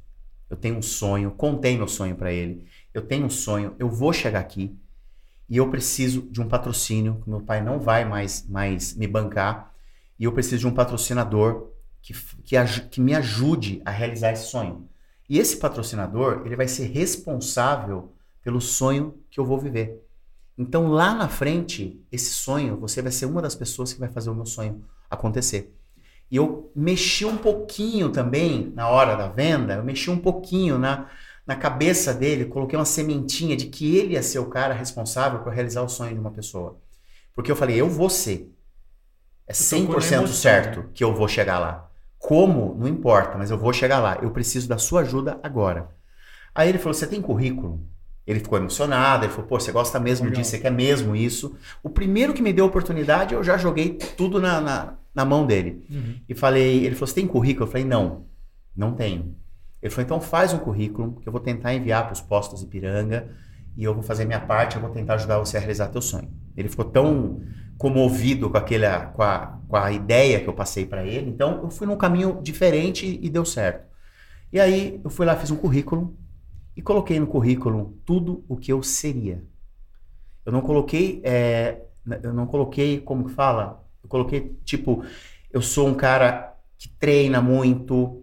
[0.49, 4.11] eu tenho um sonho, contei meu sonho para ele, eu tenho um sonho, eu vou
[4.11, 4.77] chegar aqui
[5.49, 9.73] e eu preciso de um patrocínio, meu pai não vai mais, mais me bancar,
[10.17, 12.55] e eu preciso de um patrocinador que, que,
[12.89, 14.87] que me ajude a realizar esse sonho.
[15.27, 20.05] E esse patrocinador, ele vai ser responsável pelo sonho que eu vou viver.
[20.57, 24.29] Então lá na frente, esse sonho, você vai ser uma das pessoas que vai fazer
[24.29, 25.73] o meu sonho acontecer.
[26.29, 31.07] E eu mexi um pouquinho também na hora da venda, eu mexi um pouquinho na,
[31.49, 35.51] na cabeça dele, coloquei uma sementinha de que ele ia ser o cara responsável por
[35.51, 36.77] realizar o sonho de uma pessoa.
[37.33, 38.53] Porque eu falei, eu vou ser.
[39.47, 41.89] É 100% certo que eu vou chegar lá.
[42.19, 42.75] Como?
[42.75, 44.19] Não importa, mas eu vou chegar lá.
[44.21, 45.89] Eu preciso da sua ajuda agora.
[46.53, 47.83] Aí ele falou: Você tem currículo?
[48.27, 50.39] Ele ficou emocionado, ele falou, pô, você gosta mesmo Legal.
[50.39, 51.55] disso, você quer mesmo isso.
[51.81, 55.47] O primeiro que me deu a oportunidade, eu já joguei tudo na, na, na mão
[55.47, 55.83] dele.
[55.89, 56.15] Uhum.
[56.29, 57.65] E falei, ele falou, você tem currículo?
[57.65, 58.27] Eu falei, não,
[58.75, 59.35] não tenho.
[59.81, 63.29] Ele falou, então faz um currículo, que eu vou tentar enviar para os postos Ipiranga,
[63.77, 66.29] e eu vou fazer minha parte, eu vou tentar ajudar você a realizar teu sonho.
[66.55, 67.41] Ele ficou tão
[67.77, 71.69] comovido com aquela com a, com a ideia que eu passei para ele, então eu
[71.69, 73.87] fui num caminho diferente e deu certo.
[74.51, 76.17] E aí eu fui lá, fiz um currículo
[76.75, 79.43] e coloquei no currículo tudo o que eu seria.
[80.45, 81.83] Eu não coloquei, é,
[82.23, 83.85] eu não coloquei, como que fala?
[84.03, 85.05] Eu coloquei, tipo,
[85.51, 88.18] eu sou um cara que treina muito,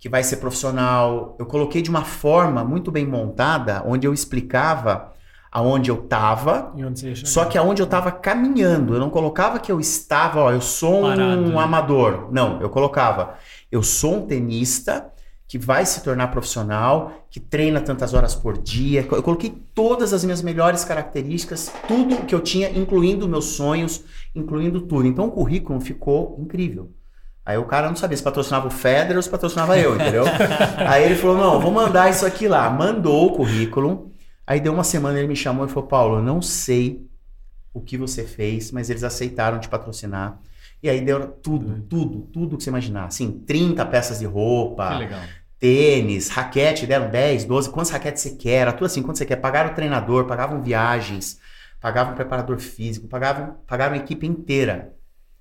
[0.00, 1.36] que vai ser profissional.
[1.38, 5.12] Eu coloquei de uma forma muito bem montada, onde eu explicava
[5.52, 6.72] aonde eu estava,
[7.24, 8.94] só que aonde eu estava caminhando.
[8.94, 11.58] Eu não colocava que eu estava, ó, eu sou Parado, um né?
[11.58, 12.28] amador.
[12.32, 13.34] Não, eu colocava,
[13.70, 15.12] eu sou um tenista
[15.46, 19.04] que vai se tornar profissional, que treina tantas horas por dia.
[19.10, 24.80] Eu coloquei todas as minhas melhores características, tudo que eu tinha, incluindo meus sonhos, incluindo
[24.82, 25.08] tudo.
[25.08, 26.92] Então o currículo ficou incrível.
[27.50, 30.24] Aí o cara não sabia se patrocinava o Federer ou se patrocinava eu, entendeu?
[30.86, 32.70] Aí ele falou: não, vou mandar isso aqui lá.
[32.70, 34.12] Mandou o currículo.
[34.46, 37.06] Aí deu uma semana, ele me chamou e falou: Paulo, eu não sei
[37.74, 40.38] o que você fez, mas eles aceitaram te patrocinar.
[40.82, 43.06] E aí deu tudo, tudo, tudo que você imaginar.
[43.06, 44.88] Assim, 30 peças de roupa.
[44.92, 45.20] Que legal
[45.60, 49.36] tênis, raquete, deram 10, 12, quantas raquetes você quer, era tudo assim, quanto você quer.
[49.36, 51.38] Pagaram o treinador, pagavam viagens,
[51.78, 54.94] pagavam preparador físico, pagavam, pagaram a equipe inteira.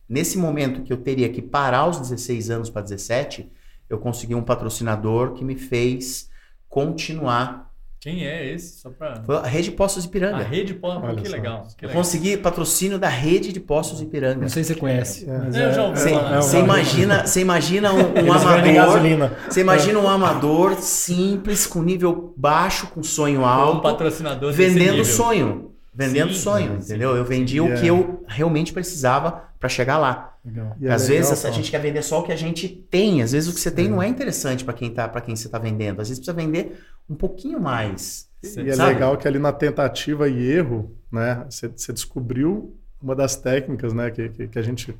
[0.10, 3.50] Nesse momento que eu teria que parar os 16 anos para 17,
[3.88, 6.30] eu consegui um patrocinador que me fez
[6.68, 7.70] continuar
[8.00, 8.80] quem é esse?
[8.80, 9.22] Só pra...
[9.26, 10.38] Foi a Rede Postos Ipiranga.
[10.38, 11.68] A Rede Postos, que legal.
[11.78, 14.40] Que eu consegui patrocínio da Rede de Postos Ipiranga.
[14.40, 15.28] Não sei se você conhece.
[15.30, 16.38] É.
[16.38, 19.02] Você imagina, você imagina um, um amador.
[19.50, 20.02] Você imagina é.
[20.02, 23.80] um amador simples, com nível baixo, com sonho alto.
[23.80, 25.74] Um patrocinador vendendo sonho.
[25.94, 27.12] Vendendo sim, sonho, sim, entendeu?
[27.12, 27.18] Sim.
[27.18, 30.38] Eu vendi o que eu realmente precisava para chegar lá.
[30.44, 30.76] Legal.
[30.82, 33.22] É às legal, vezes a gente quer vender só o que a gente tem.
[33.22, 33.90] Às vezes o que você tem é.
[33.90, 36.02] não é interessante para quem tá, para quem você está vendendo.
[36.02, 38.30] Às vezes precisa vender um pouquinho mais.
[38.42, 43.36] E é legal que ali na tentativa e erro, né, você, você descobriu uma das
[43.36, 44.98] técnicas, né, que, que, que, a gente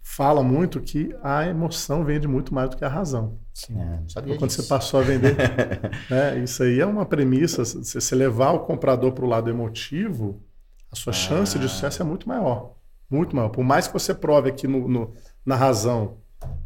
[0.00, 3.38] fala muito que a emoção vende muito mais do que a razão.
[3.52, 5.34] Sim, é, então, quando você passou a vender,
[6.08, 7.64] né, isso aí é uma premissa.
[7.64, 10.40] Se você levar o comprador para o lado emotivo,
[10.92, 11.14] a sua ah.
[11.14, 12.77] chance de sucesso é muito maior,
[13.10, 13.48] muito maior.
[13.48, 16.18] Por mais que você prove aqui no, no, na razão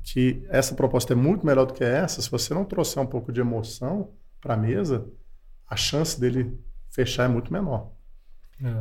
[0.02, 3.33] que essa proposta é muito melhor do que essa, se você não trouxer um pouco
[3.33, 5.07] de emoção para a mesa,
[5.68, 6.59] a chance dele
[6.90, 7.92] fechar é muito menor.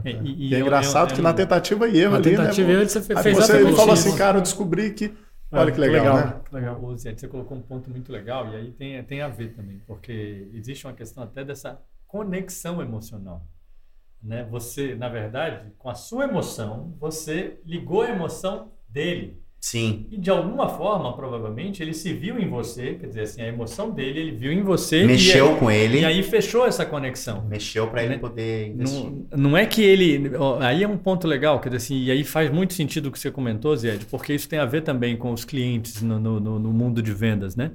[0.04, 0.22] É, é.
[0.24, 2.90] E, e, é engraçado que na tentativa e erro na ali, tentativa né, e erro
[2.90, 5.06] você fez você ele falou assim, cara, eu descobri que
[5.52, 6.42] é, olha que legal, legal né?
[6.52, 6.84] Legal.
[6.84, 9.82] O Zé, você colocou um ponto muito legal e aí tem, tem a ver também,
[9.86, 13.46] porque existe uma questão até dessa conexão emocional.
[14.24, 14.48] Né?
[14.52, 19.42] Você, na verdade, com a sua emoção, você ligou a emoção dele.
[19.62, 20.08] Sim.
[20.10, 23.92] E de alguma forma, provavelmente, ele se viu em você, quer dizer assim, a emoção
[23.92, 25.06] dele, ele viu em você.
[25.06, 26.00] Mexeu com ele.
[26.00, 27.46] E aí fechou essa conexão.
[27.48, 28.20] Mexeu para ele né?
[28.20, 29.04] poder investir.
[29.04, 30.32] Não, não, é que ele.
[30.62, 33.20] Aí é um ponto legal, quer dizer assim, e aí faz muito sentido o que
[33.20, 36.74] você comentou, Zed, porque isso tem a ver também com os clientes no, no, no
[36.74, 37.72] mundo de vendas, né?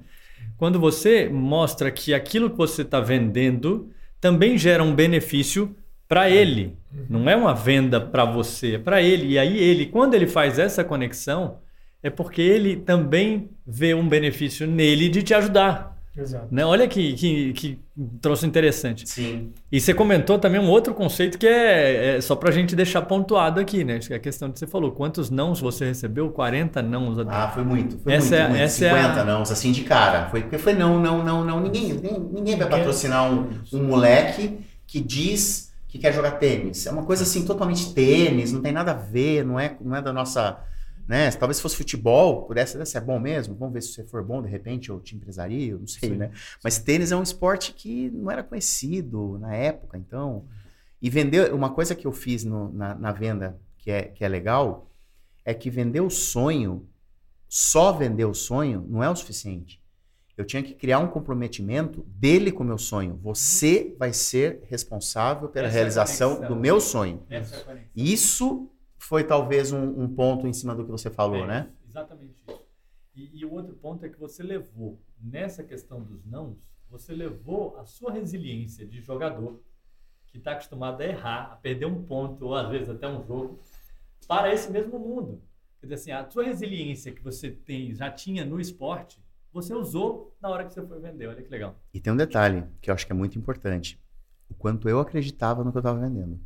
[0.59, 5.77] Quando você mostra que aquilo que você está vendendo também gera um benefício
[6.09, 6.77] para ele.
[7.09, 9.33] Não é uma venda para você, é para ele.
[9.33, 11.59] E aí ele, quando ele faz essa conexão
[12.03, 15.97] é porque ele também vê um benefício nele de te ajudar.
[16.17, 16.47] Exato.
[16.51, 16.65] Né?
[16.65, 17.79] Olha que, que, que
[18.23, 19.07] troço interessante.
[19.07, 19.53] Sim.
[19.71, 23.03] E você comentou também um outro conceito que é, é só para a gente deixar
[23.03, 24.01] pontuado aqui, né?
[24.09, 24.93] É a questão que você falou.
[24.93, 26.31] Quantos nãos você recebeu?
[26.31, 27.19] 40 nãos?
[27.29, 27.99] Ah, foi muito.
[27.99, 28.63] Foi essa muito, é, muito.
[28.63, 29.25] Essa 50 é a...
[29.25, 30.31] nãos, assim, de cara.
[30.31, 31.61] Foi porque foi não, não, não, não.
[31.61, 36.87] Ninguém, ninguém, ninguém vai patrocinar um, um moleque que diz que quer jogar tênis.
[36.87, 40.03] É uma coisa assim, totalmente tênis, não tem nada a ver, não é, não é
[40.03, 40.63] da nossa
[41.07, 41.31] né?
[41.31, 43.55] Talvez se fosse futebol, pudesse ser bom mesmo.
[43.55, 46.17] Vamos ver se você for bom de repente, ou te empresaria, não sei, Sim.
[46.17, 46.31] né?
[46.65, 50.45] Mas tênis é um esporte que não era conhecido na época, então.
[51.01, 54.29] E vender, uma coisa que eu fiz no, na, na venda que é, que é
[54.29, 54.91] legal,
[55.45, 56.89] é que vender o sonho,
[57.49, 59.81] só vender o sonho, não é o suficiente.
[60.37, 63.17] Eu tinha que criar um comprometimento dele com o meu sonho.
[63.23, 67.25] Você vai ser responsável pela Essa realização é do meu sonho.
[67.31, 67.43] É
[67.95, 71.71] Isso foi talvez um, um, ponto em cima do que você falou, é, né?
[71.89, 72.61] Exatamente isso.
[73.15, 76.59] E, e, o outro ponto é que você levou, nessa questão dos nãos,
[76.91, 79.63] você levou a sua resiliência de jogador,
[80.27, 83.59] que está acostumado a errar, a perder um ponto, ou às vezes até um jogo,
[84.29, 85.41] para esse mesmo mundo.
[85.81, 89.19] Quer dizer assim, a sua resiliência que você tem, já tinha no esporte,
[89.57, 91.27] você usou na hora que você foi vender.
[91.27, 91.75] Olha que legal.
[91.93, 94.01] E tem um detalhe que eu acho que é muito importante.
[94.49, 96.41] O quanto eu acreditava no que eu estava vendendo.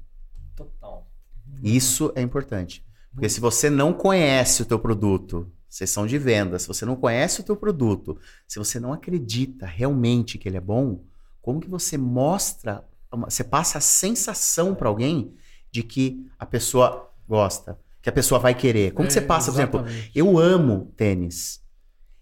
[0.57, 1.07] Total.
[1.63, 2.85] Isso é importante.
[3.13, 7.41] Porque se você não conhece o teu produto, sessão de venda, se você não conhece
[7.41, 11.05] o teu produto, se você não acredita realmente que ele é bom,
[11.43, 15.35] como que você mostra uma- você passa a sensação para alguém
[15.71, 18.93] de que a pessoa gosta, que a pessoa vai querer.
[18.93, 20.13] Como que você É, passa, por exemplo, exatamente.
[20.15, 21.60] eu amo tênis.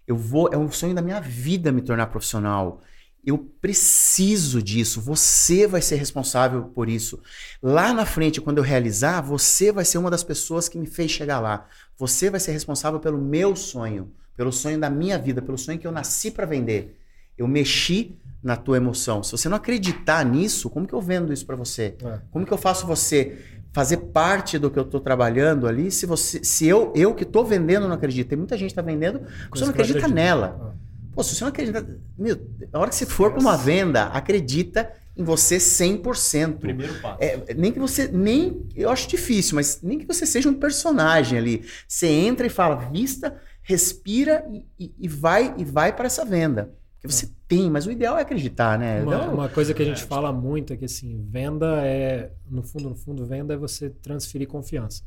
[0.09, 2.81] Eu vou, é um sonho da minha vida me tornar profissional.
[3.23, 5.03] Eu preciso disso.
[5.03, 7.21] Você vai ser responsável por isso.
[7.63, 11.11] Lá na frente, quando eu realizar, você vai ser uma das pessoas que me fez
[11.11, 11.67] chegar lá.
[11.99, 15.87] Você vai ser responsável pelo meu sonho, pelo sonho da minha vida, pelo sonho que
[15.87, 16.99] eu nasci para vender.
[17.37, 19.23] Eu mexi na tua emoção.
[19.23, 21.97] Se você não acreditar nisso, como que eu vendo isso para você?
[22.03, 22.21] É.
[22.31, 23.39] Como que eu faço você
[23.73, 25.91] fazer parte do que eu estou trabalhando ali?
[25.91, 28.83] Se você, se eu, eu que estou vendendo não acredito, tem muita gente que está
[28.83, 30.77] vendendo, você não acredita nela.
[31.15, 32.37] Pô, se você não acredita, meu,
[32.73, 36.59] na hora que você for para uma venda, acredita em você 100%.
[36.59, 37.19] Primeiro passo.
[37.21, 41.37] É, nem que você, nem, eu acho difícil, mas nem que você seja um personagem
[41.37, 41.65] ali.
[41.89, 46.71] Você entra e fala, vista, respira e, e- e vai e vai para essa venda.
[47.01, 49.03] Porque você tem, mas o ideal é acreditar, né?
[49.03, 50.07] Uma, Então, uma coisa que a gente É.
[50.07, 54.47] fala muito é que assim, venda é, no fundo, no fundo, venda é você transferir
[54.47, 55.03] confiança.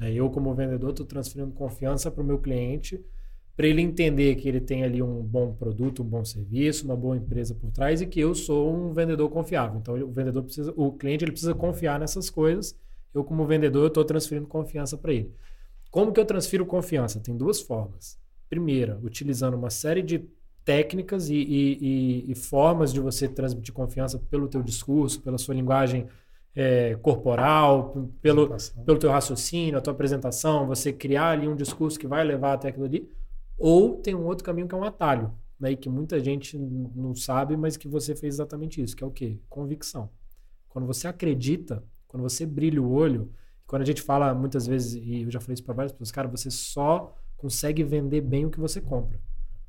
[0.00, 3.00] É, Eu, como vendedor, estou transferindo confiança para o meu cliente,
[3.56, 7.16] para ele entender que ele tem ali um bom produto, um bom serviço, uma boa
[7.16, 9.80] empresa por trás e que eu sou um vendedor confiável.
[9.80, 12.76] Então, o vendedor precisa, o cliente ele precisa confiar nessas coisas.
[13.12, 15.32] Eu, como vendedor, estou transferindo confiança para ele.
[15.90, 17.18] Como que eu transfiro confiança?
[17.18, 18.16] Tem duas formas.
[18.48, 20.24] Primeira, utilizando uma série de
[20.68, 26.06] técnicas e, e- e- formas de você transmitir confiança pelo teu discurso, pela sua linguagem
[26.54, 28.54] é, corporal, pelo,
[28.84, 32.68] pelo teu raciocínio, a tua apresentação, você criar ali um discurso que vai levar até
[32.68, 33.08] aquilo ali.
[33.56, 37.14] Ou tem um outro caminho que é um atalho, né, e que muita gente não
[37.14, 39.38] sabe, mas que você fez exatamente isso, que é o quê?
[39.48, 40.10] Convicção.
[40.68, 43.30] Quando você acredita, quando você brilha o olho,
[43.66, 46.28] quando a gente fala muitas vezes, e eu já falei isso para várias pessoas, cara,
[46.28, 49.18] você só consegue vender bem o que você compra.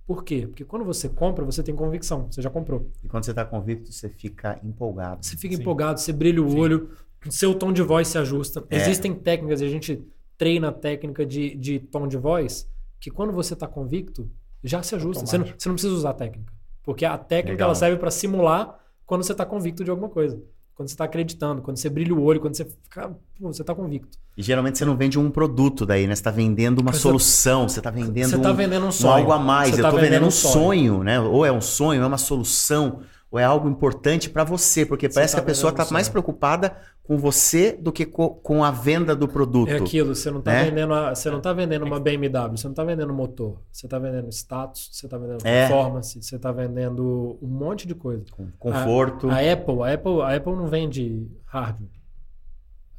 [0.09, 0.47] Por quê?
[0.47, 2.89] Porque quando você compra, você tem convicção, você já comprou.
[3.03, 5.23] e quando você está convicto, você fica empolgado.
[5.23, 5.61] Você fica Sim.
[5.61, 6.59] empolgado, você brilha o Sim.
[6.59, 6.89] olho,
[7.29, 8.65] seu tom de voz se ajusta.
[8.71, 8.77] É.
[8.77, 10.03] Existem técnicas, e a gente
[10.35, 12.67] treina a técnica de, de tom de voz,
[12.99, 14.27] que quando você está convicto,
[14.63, 15.27] já se ajusta.
[15.27, 16.51] Você não, você não precisa usar a técnica.
[16.81, 17.67] Porque a técnica Legal.
[17.67, 20.41] ela serve para simular quando você está convicto de alguma coisa.
[20.79, 23.09] Quando você está acreditando, quando você brilha o olho, quando você fica.
[23.37, 24.17] Pô, você está convicto.
[24.37, 26.15] E geralmente você não vende um produto daí, né?
[26.15, 28.91] Você está vendendo uma Você- solução, você está vendendo você está um, vendendo um um
[28.93, 29.13] sonho.
[29.13, 29.71] algo a mais.
[29.71, 31.03] Você eu tá estou vendendo vendendo um um sonho.
[31.03, 31.19] né?
[31.19, 35.13] Ou é um sonho, é uma solução, ou é algo importante para você, porque Você
[35.15, 38.31] parece tá que a pessoa vendendo um está mais preocupada com você do que co-
[38.35, 39.69] com a venda do produto.
[39.69, 40.65] É aquilo, você não está né?
[40.65, 43.97] vendendo, a- você não tá vendendo uma BMW, você não está vendendo motor, você está
[43.99, 45.67] vendendo status, você está vendendo É.
[45.67, 48.25] performance, você está vendendo um monte de coisa.
[48.31, 49.29] Com conforto.
[49.29, 51.89] A Apple, a Apple, a Apple não vende hardware.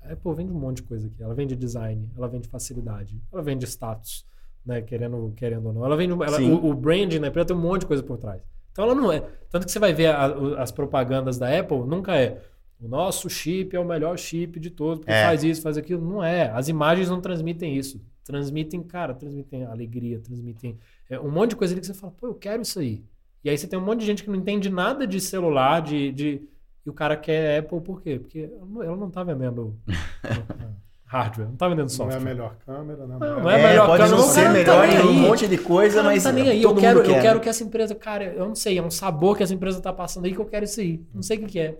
[0.02, 1.22] A Apple vende um monte de coisa aqui.
[1.22, 4.24] Ela vende design, ela vende facilidade, ela vende status,
[4.66, 4.80] né?
[4.80, 5.84] Querendo, querendo ou não.
[5.84, 6.12] Ela vende.
[6.14, 8.40] Ela, o, o branding na empresa tem um monte de coisa por trás.
[8.72, 9.20] Então ela não é.
[9.50, 10.26] Tanto que você vai ver a-
[10.62, 12.40] as propagandas da Apple, nunca é.
[12.80, 15.24] O nosso chip é o melhor chip de todos, porque É.
[15.24, 16.02] faz isso, faz aquilo.
[16.02, 16.50] Não é.
[16.50, 18.00] As imagens não transmitem isso.
[18.24, 20.78] Transmitem, cara, transmitem alegria, transmitem
[21.08, 23.02] é, um monte de coisa ali que você fala, pô, eu quero isso aí.
[23.44, 26.12] E aí você tem um monte de gente que não entende nada de celular, de.
[26.12, 26.42] de
[26.86, 28.18] e o cara quer Apple por quê?
[28.18, 29.76] Porque ela não- ela não tá vendendo
[31.10, 32.16] hardware, não tá vendendo Não é software.
[32.16, 33.16] a melhor câmera, né?
[33.18, 34.96] Não, é não é É, melhor pode câmera, não o ser não tá melhor nem
[34.96, 36.62] em um monte de coisa, Cara, mas não tá nem aí.
[36.62, 37.22] todo Eu quero, mundo eu quer.
[37.22, 39.92] quero que essa empresa, cara, eu não sei, é um sabor que essa empresa tá
[39.92, 41.04] passando aí que eu quero isso aí.
[41.12, 41.78] Não sei o que, que é.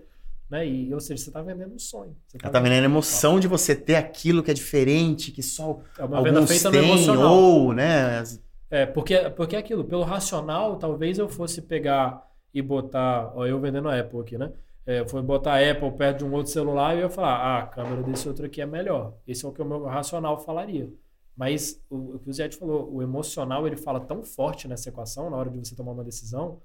[0.49, 0.67] Né?
[0.67, 2.13] E, ou seja, você tá vendendo um sonho.
[2.27, 5.79] Você Ela tá vendendo a emoção de você ter aquilo que é diferente, que só
[5.97, 8.21] É uma venda alguns feita no têm, ou, né?
[8.69, 12.21] É, porque, porque é aquilo, pelo racional, talvez eu fosse pegar
[12.53, 14.51] e botar, ó, eu vendendo a Apple aqui, né?
[14.85, 17.67] É, foi botar a Apple perto de um outro celular eu ia falar, ah, a
[17.67, 19.15] câmera desse outro aqui é melhor.
[19.27, 20.91] Esse é o que o meu racional falaria.
[21.35, 25.29] Mas o, o que o Zé falou, o emocional ele fala tão forte nessa equação,
[25.29, 26.61] na hora de você tomar uma decisão,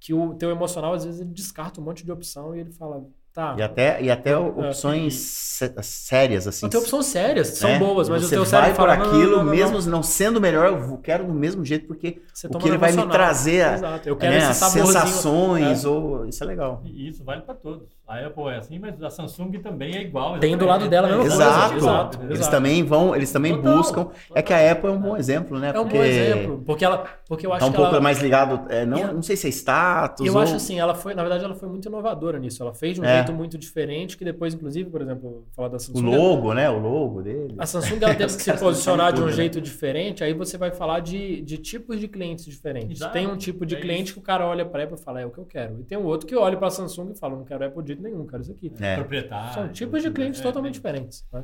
[0.00, 3.06] que o teu emocional às vezes ele descarta um monte de opção e ele fala,
[3.32, 3.54] tá.
[3.58, 6.66] E até, e até É, opções sé- sérias, assim.
[6.66, 7.78] Não tem opções sérias, são né?
[7.78, 9.86] boas, mas você o teu vai cérebro por aquilo, não, não, mesmo não.
[9.90, 10.02] não.
[10.02, 13.06] sendo melhor, eu vou- quero do mesmo jeito, porque Você o que ele vai me
[13.08, 14.08] trazer, a- Exato.
[14.08, 16.82] Eu quero né, sensações, ou isso é legal.
[16.84, 17.88] E isso vale para todos.
[18.12, 20.38] A Apple é assim, mas a Samsung também é igual.
[20.38, 21.76] Tem do lado dela coisa, Exato.
[21.76, 22.50] exato, Eles exato.
[22.50, 24.08] também vão, eles também Total, buscam.
[24.34, 25.72] É que a Apple é um bom exemplo, né?
[25.74, 28.00] É um porque bom exemplo, porque ela, porque eu acho Tá um que pouco ela,
[28.02, 30.40] mais ligado, é, não, não sei se é status eu ou...
[30.40, 32.62] acho assim, ela foi, na verdade, ela foi muito inovadora nisso.
[32.62, 33.16] Ela fez de um É.
[33.16, 36.14] jeito muito diferente que depois, inclusive, por exemplo, falar da o Samsung.
[36.14, 36.68] logo, né?
[36.68, 37.54] O logo dele.
[37.58, 39.36] A Samsung ela teve que se posicionar de um tudo, né?
[39.36, 40.22] jeito diferente.
[40.22, 42.98] Aí você vai falar de, de tipos de clientes diferentes.
[43.00, 44.14] Exato, Tem um tipo de é cliente isso.
[44.14, 45.80] que o cara olha para Apple e fala é o que eu quero.
[45.80, 48.01] E tem um outro que olha para a Samsung e fala não quero Apple de
[48.02, 48.72] jeito nenhum, quero isso aqui.
[48.80, 48.96] É.
[48.96, 49.54] Proprietário.
[49.54, 51.26] São tipos de clientes É, totalmente é, diferentes.
[51.32, 51.42] né?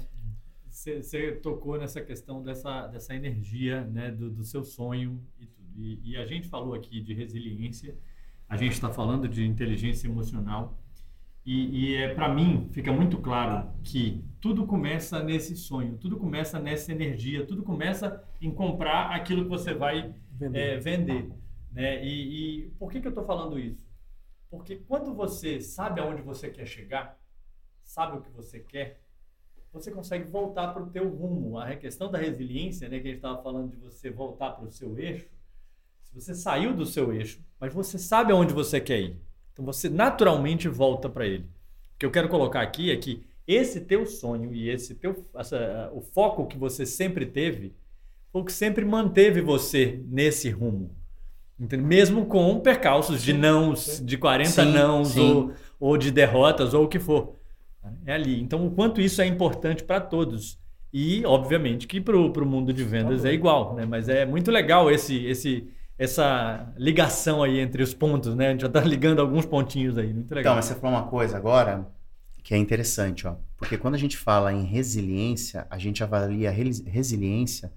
[0.68, 5.68] Você, você tocou nessa questão dessa, dessa energia, né, do, do seu sonho e tudo.
[5.76, 7.96] E, e a gente falou aqui de resiliência,
[8.48, 10.78] a gente está falando de inteligência emocional.
[11.44, 16.58] E, e é, para mim fica muito claro que tudo começa nesse sonho, tudo começa
[16.60, 20.58] nessa energia, tudo começa em comprar aquilo que você vai vender.
[20.58, 21.30] É, vender
[21.72, 22.04] né?
[22.04, 22.10] e,
[22.66, 23.87] e por que, que eu estou falando isso?
[24.50, 27.18] Porque quando você sabe aonde você quer chegar,
[27.82, 29.00] sabe o que você quer,
[29.72, 31.58] você consegue voltar para o teu rumo.
[31.58, 34.70] A questão da resiliência, né, que a gente estava falando de você voltar para o
[34.70, 35.28] seu eixo,
[36.02, 39.20] se você saiu do seu eixo, mas você sabe aonde você quer ir,
[39.52, 41.44] então você naturalmente volta para ele.
[41.94, 45.90] O que eu quero colocar aqui é que esse teu sonho e esse teu essa,
[45.92, 47.74] o foco que você sempre teve
[48.30, 50.94] foi o que sempre manteve você nesse rumo.
[51.58, 51.86] Entendeu?
[51.86, 55.32] Mesmo com percalços de nãos, de 40 sim, nãos sim.
[55.32, 57.36] Ou, ou de derrotas ou o que for.
[58.06, 58.40] É ali.
[58.40, 60.58] Então, o quanto isso é importante para todos.
[60.92, 63.74] E, obviamente, que para o mundo de vendas é igual.
[63.74, 63.84] Né?
[63.84, 65.68] Mas é muito legal esse, esse,
[65.98, 68.48] essa ligação aí entre os pontos, né?
[68.48, 70.52] A gente já está ligando alguns pontinhos aí, muito legal.
[70.52, 71.86] Então, mas você falou uma coisa agora
[72.42, 73.34] que é interessante, ó.
[73.56, 77.72] Porque quando a gente fala em resiliência, a gente avalia a resiliência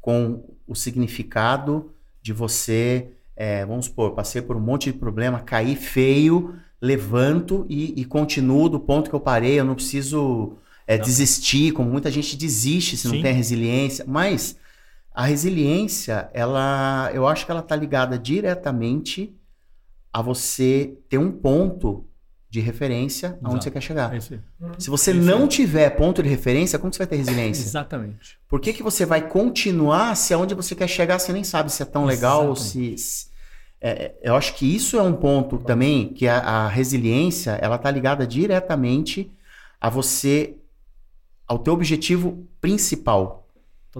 [0.00, 1.94] com o significado
[2.26, 8.00] de você, é, vamos supor, passei por um monte de problema, caí feio, levanto e,
[8.00, 10.56] e continuo do ponto que eu parei, eu não preciso
[10.88, 11.04] é, não.
[11.04, 13.14] desistir, como muita gente desiste se Sim.
[13.14, 14.56] não tem resiliência, mas
[15.14, 19.32] a resiliência, ela, eu acho que ela está ligada diretamente
[20.12, 22.04] a você ter um ponto
[22.56, 23.46] de referência Exato.
[23.46, 24.14] aonde você quer chegar.
[24.14, 24.20] É
[24.78, 27.62] Se você não tiver ponto de referência, como você vai ter resiliência?
[27.62, 28.38] Exatamente.
[28.48, 31.82] Por que, que você vai continuar se aonde você quer chegar você nem sabe se
[31.82, 32.96] é tão legal ou se...
[32.96, 33.26] se
[33.78, 37.90] é, eu acho que isso é um ponto também que a, a resiliência ela está
[37.90, 39.30] ligada diretamente
[39.78, 40.56] a você
[41.46, 43.46] ao teu objetivo principal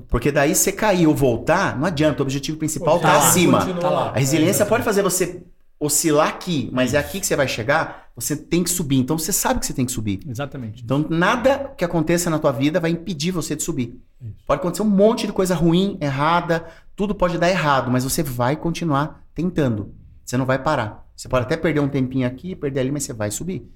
[0.08, 3.64] porque daí você cair ou voltar, não adianta, o objetivo principal está acima.
[3.80, 4.10] Tá lá.
[4.10, 5.42] A resiliência é, pode fazer você
[5.80, 8.96] oscilar aqui, mas é aqui que você vai chegar, você tem que subir.
[8.96, 10.20] Então você sabe que você tem que subir.
[10.26, 10.82] Exatamente.
[10.82, 14.00] Então nada que aconteça na tua vida vai impedir você de subir.
[14.20, 14.44] Isso.
[14.46, 18.56] Pode acontecer um monte de coisa ruim, errada, tudo pode dar errado, mas você vai
[18.56, 19.94] continuar tentando.
[20.24, 21.06] Você não vai parar.
[21.14, 23.70] Você pode até perder um tempinho aqui, perder ali, mas você vai subir.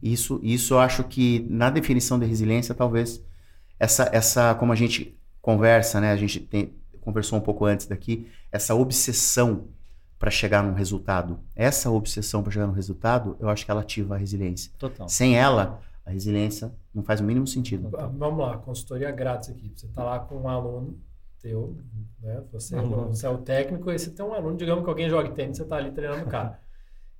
[0.00, 3.22] Isso, isso eu acho que na definição de resiliência, talvez
[3.78, 6.12] essa, essa como a gente conversa, né?
[6.12, 9.66] A gente tem, conversou um pouco antes daqui, essa obsessão
[10.22, 11.40] para chegar num resultado.
[11.56, 14.70] Essa obsessão para chegar num resultado, eu acho que ela ativa a resiliência.
[14.78, 15.08] Total.
[15.08, 17.90] Sem ela, a resiliência não faz o mínimo sentido.
[17.90, 19.72] Vamos lá, consultoria grátis aqui.
[19.74, 20.96] Você está lá com um aluno
[21.40, 21.76] teu,
[22.20, 22.40] né?
[22.52, 23.08] Você, uhum.
[23.08, 25.64] você é o técnico e você tem um aluno, digamos que alguém joga tênis, você
[25.64, 26.60] está ali treinando o cara.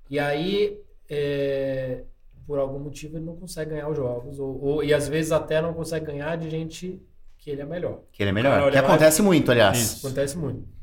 [0.08, 2.04] e aí, é,
[2.46, 4.38] por algum motivo, ele não consegue ganhar os jogos.
[4.38, 7.02] Ou, ou, e às vezes até não consegue ganhar de gente
[7.36, 8.02] que ele é melhor.
[8.12, 8.70] Que ele é melhor.
[8.70, 9.76] Que acontece muito, aliás.
[9.76, 10.06] Isso.
[10.06, 10.81] Acontece muito.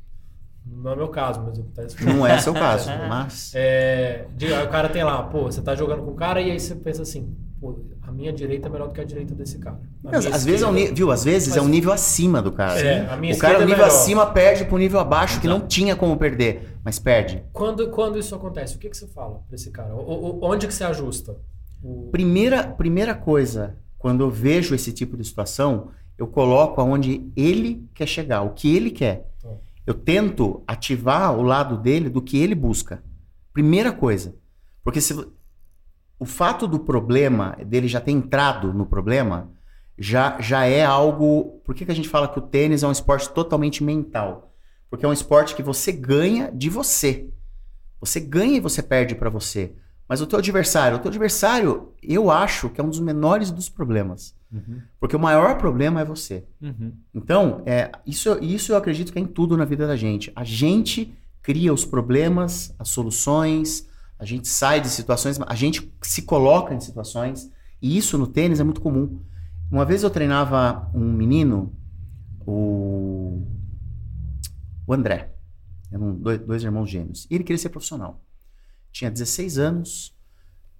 [0.71, 2.05] Não é meu caso, mas acontece.
[2.05, 3.51] Não é seu caso, mas.
[3.55, 4.25] É,
[4.63, 7.01] o cara tem lá, pô, você tá jogando com o cara e aí você pensa
[7.01, 9.79] assim, pô, a minha direita é melhor do que a direita desse cara.
[10.05, 11.11] Às, vezes é um nível, viu?
[11.11, 12.79] Às vezes mas, é um nível acima do cara.
[12.79, 15.41] É, a minha o cara, é nível acima, perde pro nível abaixo, Exato.
[15.41, 17.43] que não tinha como perder, mas perde.
[17.51, 19.93] Quando, quando isso acontece, o que, que você fala pra esse cara?
[19.93, 21.35] O, o, onde que você ajusta?
[21.83, 22.09] O...
[22.11, 28.07] Primeira, primeira coisa, quando eu vejo esse tipo de situação, eu coloco aonde ele quer
[28.07, 29.28] chegar, o que ele quer.
[29.89, 33.03] Eu tento ativar o lado dele do que ele busca.
[33.51, 34.35] Primeira coisa.
[34.83, 35.15] Porque se
[36.19, 39.51] o fato do problema, dele já ter entrado no problema,
[39.97, 41.59] já, já é algo.
[41.65, 44.53] Por que, que a gente fala que o tênis é um esporte totalmente mental?
[44.91, 47.27] Porque é um esporte que você ganha de você.
[47.99, 49.73] Você ganha e você perde para você.
[50.09, 53.69] Mas o teu adversário, o teu adversário, eu acho que é um dos menores dos
[53.69, 54.35] problemas.
[54.51, 54.81] Uhum.
[54.99, 56.47] Porque o maior problema é você.
[56.59, 56.93] Uhum.
[57.13, 60.31] Então, é, isso, isso eu acredito que é em tudo na vida da gente.
[60.35, 66.23] A gente cria os problemas, as soluções, a gente sai de situações, a gente se
[66.23, 67.51] coloca em situações.
[67.79, 69.21] E isso no tênis é muito comum.
[69.69, 71.71] Uma vez eu treinava um menino,
[72.47, 73.45] o,
[74.87, 75.35] o André.
[75.91, 77.27] Eram dois, dois irmãos gêmeos.
[77.29, 78.19] E ele queria ser profissional
[78.91, 80.13] tinha 16 anos,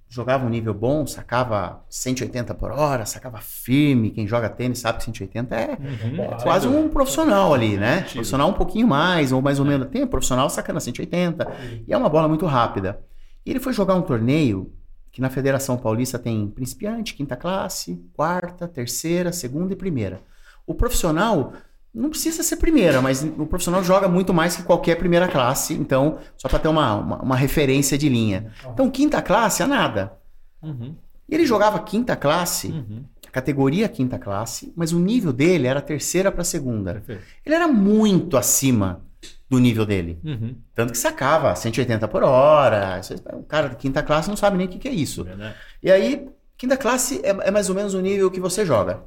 [0.10, 4.10] jogava um nível bom, sacava 180 por hora, sacava firme.
[4.10, 8.01] Quem joga tênis sabe que 180 é, uhum, é quase um profissional ali, né?
[8.01, 9.88] Profissional um pouquinho mais, ou mais ou menos.
[9.89, 11.47] Tem profissional sacando 180.
[11.88, 12.99] E é uma bola muito rápida.
[13.45, 14.74] E ele foi jogar um torneio
[15.12, 20.22] que na Federação Paulista tem principiante, quinta classe, quarta, terceira, segunda e primeira.
[20.66, 21.53] O profissional
[21.93, 26.19] não precisa ser primeira, mas o profissional joga muito mais que qualquer primeira classe, então,
[26.37, 28.51] só para ter uma, uma, uma, referência de linha.
[28.71, 30.13] Então, quinta classe é nada.
[30.61, 30.95] Uhum.
[31.27, 33.03] E ele jogava quinta classe, uhum.
[33.31, 36.93] categoria quinta classe, mas o nível dele era terceira para segunda.
[36.93, 37.23] Perfeito.
[37.45, 39.01] Ele era muito acima
[39.49, 40.19] do nível dele.
[40.23, 40.55] Uhum.
[40.75, 43.01] Tanto que sacava 180 por hora.
[43.33, 45.23] O cara de quinta classe não sabe nem o que, que é isso.
[45.23, 45.55] Verdade.
[45.81, 49.03] E aí, quinta classe é, é mais ou menos o nível que você joga.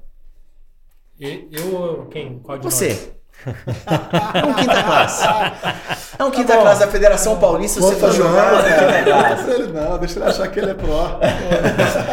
[1.22, 2.40] Eu, quem?
[2.40, 3.12] Qual de nós?
[3.46, 5.26] É um quinta classe.
[6.18, 6.62] É um quinta bom.
[6.62, 8.52] classe da Federação Paulista, você for jogar.
[8.52, 9.44] não, é classe.
[9.44, 11.18] deixa ele não, deixa ele achar que ele é pró.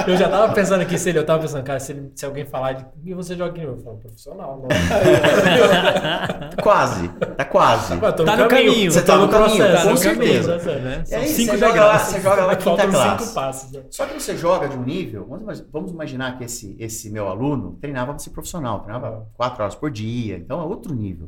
[0.08, 2.46] Eu já tava pensando aqui, se ele, eu tava pensando, cara, se, ele- se alguém
[2.46, 2.86] falar de.
[3.06, 3.62] E você joga aqui?
[3.62, 4.68] Eu falo, profissional, não.
[6.64, 7.08] Quase.
[7.38, 7.98] Tá quase.
[7.98, 8.92] Tô Tá no caminho.
[8.92, 10.54] Você tá no caminho, processo, com no caminho, certeza.
[10.60, 11.04] processo, né?
[11.10, 13.24] E aí, cinco você joga, lá, você joga lá quinta classe.
[13.24, 13.72] cinco passos.
[13.72, 13.82] né?
[13.90, 15.26] Só que você joga de um nível.
[15.28, 19.62] Vamos, imagi- vamos imaginar que esse, esse meu aluno treinava para ser profissional, treinava quatro
[19.64, 21.19] horas por dia, então é outro nível.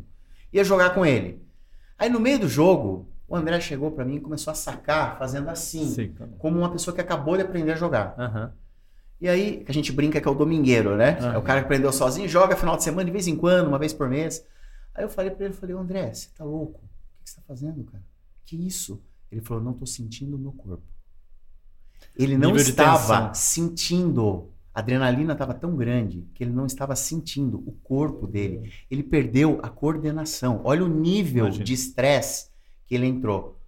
[0.52, 1.42] Ia jogar com ele.
[1.98, 5.50] Aí no meio do jogo, o André chegou para mim e começou a sacar fazendo
[5.50, 8.16] assim, Sim, como uma pessoa que acabou de aprender a jogar.
[8.18, 8.54] Aham.
[9.20, 11.18] E aí, que a gente brinca que é o domingueiro, né?
[11.20, 11.34] Aham.
[11.34, 13.78] É o cara que aprendeu sozinho, joga final de semana de vez em quando, uma
[13.78, 14.44] vez por mês.
[14.96, 16.80] Aí eu falei pra ele, falei, "Ô, André, você tá louco?
[16.80, 18.04] O que você tá fazendo, cara?
[18.46, 19.02] Que isso?
[19.32, 20.84] Ele falou, não tô sentindo o meu corpo.
[22.16, 24.51] Ele não estava sentindo.
[24.74, 28.72] A adrenalina estava tão grande que ele não estava sentindo o corpo dele.
[28.90, 30.62] Ele perdeu a coordenação.
[30.64, 31.66] Olha o nível Imagina.
[31.66, 32.50] de estresse
[32.88, 33.60] que ele entrou.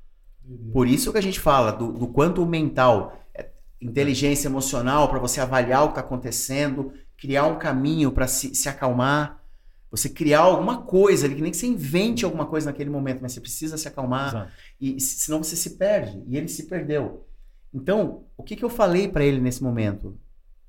[0.72, 3.49] Por isso que a gente fala do, do quanto o mental, é,
[3.82, 8.68] inteligência emocional, para você avaliar o que está acontecendo, criar um caminho para se, se
[8.68, 9.41] acalmar,
[9.89, 13.32] você criar alguma coisa ali, que nem que você invente alguma coisa naquele momento, mas
[13.34, 14.51] você precisa se acalmar, Exato.
[14.82, 16.22] e se- senão você se perde.
[16.28, 17.26] E ele se perdeu.
[17.74, 20.18] Então, o que, que eu falei para ele nesse momento?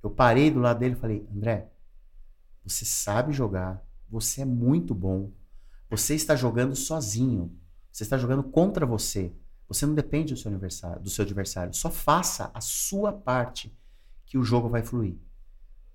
[0.04, 1.72] Eu parei do lado dele e falei: André,
[2.62, 5.32] você sabe jogar, você é muito bom,
[5.88, 7.58] você está jogando sozinho,
[7.90, 9.34] você está jogando contra você.
[9.66, 11.72] Você não depende do seu adversário, do seu adversário.
[11.72, 13.74] Só faça a sua parte
[14.26, 15.16] que o jogo vai fluir.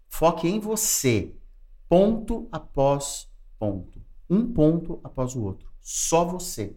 [0.08, 1.36] Foque em você,
[1.88, 5.72] ponto após ponto, um ponto após o outro.
[5.80, 6.76] Só você.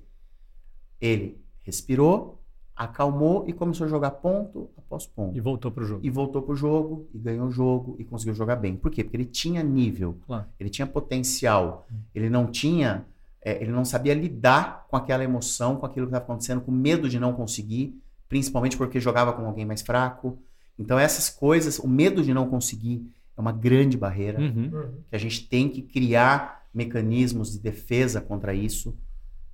[1.01, 2.42] Ele respirou,
[2.77, 5.37] acalmou e começou a jogar ponto após ponto.
[5.37, 6.01] E voltou pro jogo.
[6.05, 8.77] E voltou pro jogo, e ganhou o jogo, e conseguiu jogar bem.
[8.77, 9.05] Por quê?
[9.05, 10.47] Porque ele tinha nível, Claro.
[10.59, 13.05] ele tinha potencial, ele não tinha,
[13.45, 17.09] é, ele não sabia lidar com aquela emoção, com aquilo que estava acontecendo, com medo
[17.09, 20.39] de não conseguir, principalmente porque jogava com alguém mais fraco.
[20.79, 23.07] Então essas coisas, o medo de não conseguir
[23.37, 24.71] é uma grande barreira Uhum.
[24.73, 24.93] Uhum.
[25.11, 28.95] que a gente tem que criar mecanismos de defesa contra isso,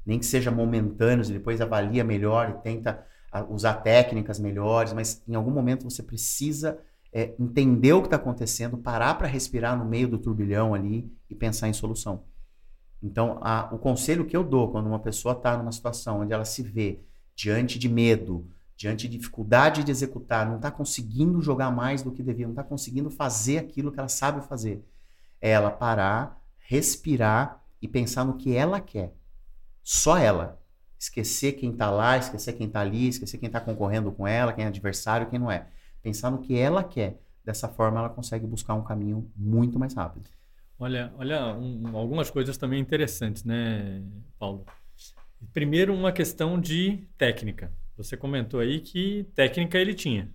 [0.07, 5.23] nem que seja momentâneos, e depois avalia melhor e tenta ah, usar técnicas melhores, mas
[5.29, 6.79] em algum momento você precisa
[7.13, 11.35] é, entender o que está acontecendo, parar para respirar no meio do turbilhão ali e
[11.35, 12.25] pensar em solução.
[13.03, 16.45] Então, a- o conselho que eu dou quando uma pessoa está numa situação onde ela
[16.45, 17.01] se vê
[17.35, 18.47] diante de medo,
[18.77, 22.65] diante de dificuldade de executar, não está conseguindo jogar mais do que devia, não está
[22.65, 24.85] conseguindo fazer aquilo que ela sabe fazer,
[25.41, 29.15] é ela parar, respirar e pensar no que ela quer.
[29.91, 30.61] Só ela.
[30.99, 34.65] Esquecer quem está lá, esquecer quem está ali, esquecer quem está concorrendo com ela, quem
[34.65, 35.67] é adversário, quem não é.
[36.03, 37.19] Pensar no que ela quer.
[37.43, 40.29] Dessa forma, ela consegue buscar um caminho muito mais rápido.
[40.79, 44.03] Olha, olha um- algumas coisas também interessantes, né,
[44.39, 44.67] Paulo?
[45.55, 47.73] Primeiro, uma questão de técnica.
[47.97, 50.31] Você comentou aí que técnica ele tinha,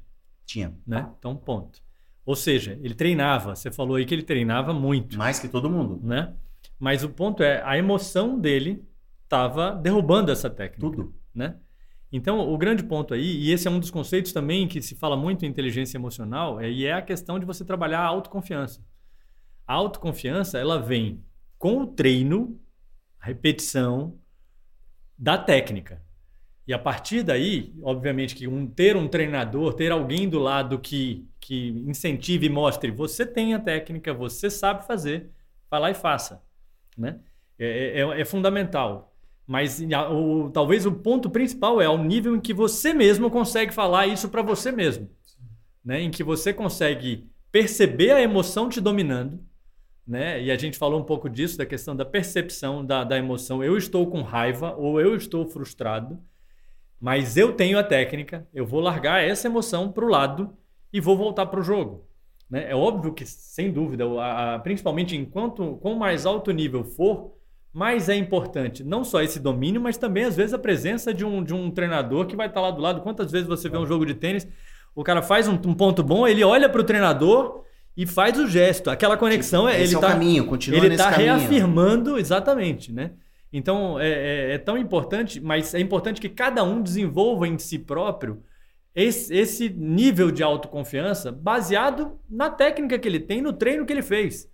[0.47, 0.73] Tinha.
[0.87, 1.11] né?
[1.19, 1.79] Então, ponto.
[2.25, 3.55] Ou seja, ele treinava.
[3.55, 5.99] Você falou aí que ele treinava muito, Mais que todo mundo.
[6.03, 6.33] né?
[6.79, 8.83] Mas o ponto é, a emoção dele
[9.33, 11.15] estava derrubando essa técnica, Tudo.
[11.33, 11.55] né?
[12.11, 15.17] Então, o grande ponto aí, e esse é um dos conceitos também que se fala
[15.17, 18.85] muito em inteligência emocional, é, e é a questão de você trabalhar a autoconfiança.
[19.65, 21.23] A autoconfiança, ela vem
[21.57, 22.59] com o treino,
[23.19, 24.19] a repetição
[25.17, 26.03] da técnica.
[26.67, 31.27] E a partir daí, obviamente que um, ter um treinador, ter alguém do lado que,
[31.39, 35.31] que incentive e mostre, você tem a técnica, você sabe fazer,
[35.69, 36.43] vai lá e faça.
[36.97, 37.19] Né?
[37.57, 39.12] É, é- é fundamental.
[39.45, 39.81] Mas
[40.11, 44.29] o- talvez o ponto principal é ao nível em que você mesmo consegue falar isso
[44.29, 45.09] para você mesmo.
[45.83, 46.01] Né?
[46.01, 49.39] Em que você consegue perceber a emoção te dominando.
[50.07, 50.41] Né?
[50.43, 53.63] E a gente falou um pouco disso, da questão da percepção da, da emoção.
[53.63, 56.19] Eu estou com raiva ou eu estou frustrado,
[56.99, 60.55] mas eu tenho a técnica, eu vou largar essa emoção para o lado
[60.91, 62.07] e vou voltar para o jogo.
[62.49, 62.69] Né?
[62.69, 67.33] É óbvio que, sem dúvida, o- a- a- principalmente enquanto quanto mais alto nível for,
[67.73, 71.43] mais é importante não só esse domínio, mas também às vezes a presença de um,
[71.43, 73.01] de um treinador que vai estar lá do lado.
[73.01, 74.47] Quantas vezes você vê um jogo de tênis,
[74.95, 77.63] o cara faz um, um ponto bom, ele olha para o treinador
[77.97, 78.91] e faz o gesto.
[78.91, 83.11] Aquela conexão é Esse ele é o tá, caminho, continua ele está reafirmando exatamente, né?
[83.51, 87.79] Então é, é- é tão importante, mas é importante que cada um desenvolva em si
[87.79, 88.43] próprio
[88.95, 94.03] esse, esse nível de autoconfiança baseado na técnica que ele tem, no treino que ele
[94.03, 94.47] fez,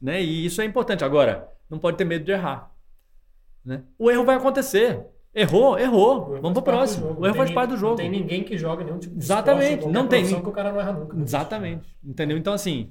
[0.00, 0.22] né?
[0.22, 1.04] E isso é importante.
[1.04, 2.70] Agora, não pode ter medo de errar.
[3.64, 3.82] Né?
[3.98, 5.04] O erro vai acontecer.
[5.34, 6.32] Errou, errou.
[6.42, 7.16] Vamos pro próximo.
[7.18, 7.92] O erro faz parte do jogo.
[7.92, 10.70] Não tem ninguém que joga nenhum tipo de Exatamente, esporte, não tem que o cara
[10.70, 11.16] não erra nunca.
[11.18, 11.96] Exatamente.
[12.04, 12.36] Entendeu?
[12.36, 12.90] Então, assim,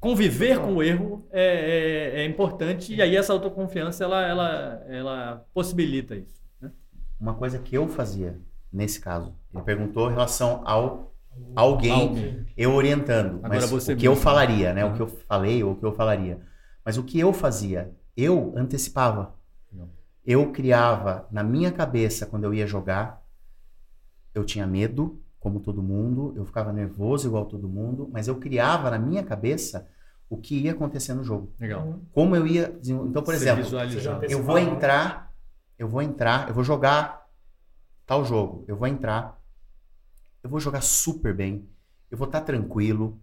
[0.00, 5.46] conviver com o erro é, é- é importante e aí essa autoconfiança ela, ela, ela
[5.52, 6.40] possibilita isso.
[6.62, 6.70] né?
[7.20, 8.38] Uma coisa que eu fazia
[8.72, 11.12] nesse caso, ele perguntou em relação ao
[11.54, 12.46] alguém, Alguém.
[12.56, 14.24] eu orientando, Agora mas você o que eu mesmo.
[14.24, 14.82] falaria, né?
[14.82, 14.96] O Aham.
[14.96, 16.40] que eu falei ou o que eu falaria.
[16.82, 19.34] Mas o que eu fazia, eu antecipava.
[19.72, 19.88] Não.
[20.24, 23.24] Eu criava na minha cabeça quando eu ia jogar,
[24.34, 28.90] eu tinha medo, como todo mundo, eu ficava nervoso igual todo mundo, mas eu criava
[28.90, 29.88] na minha cabeça
[30.28, 31.52] o que ia acontecer no jogo.
[31.60, 32.00] Legal.
[32.12, 33.64] Como eu ia, então por Você exemplo,
[34.28, 35.32] eu vou entrar,
[35.78, 37.26] eu vou entrar, eu vou jogar
[38.04, 39.40] tal jogo, eu vou entrar,
[40.42, 41.68] eu vou jogar super bem,
[42.10, 43.20] eu vou estar tranquilo,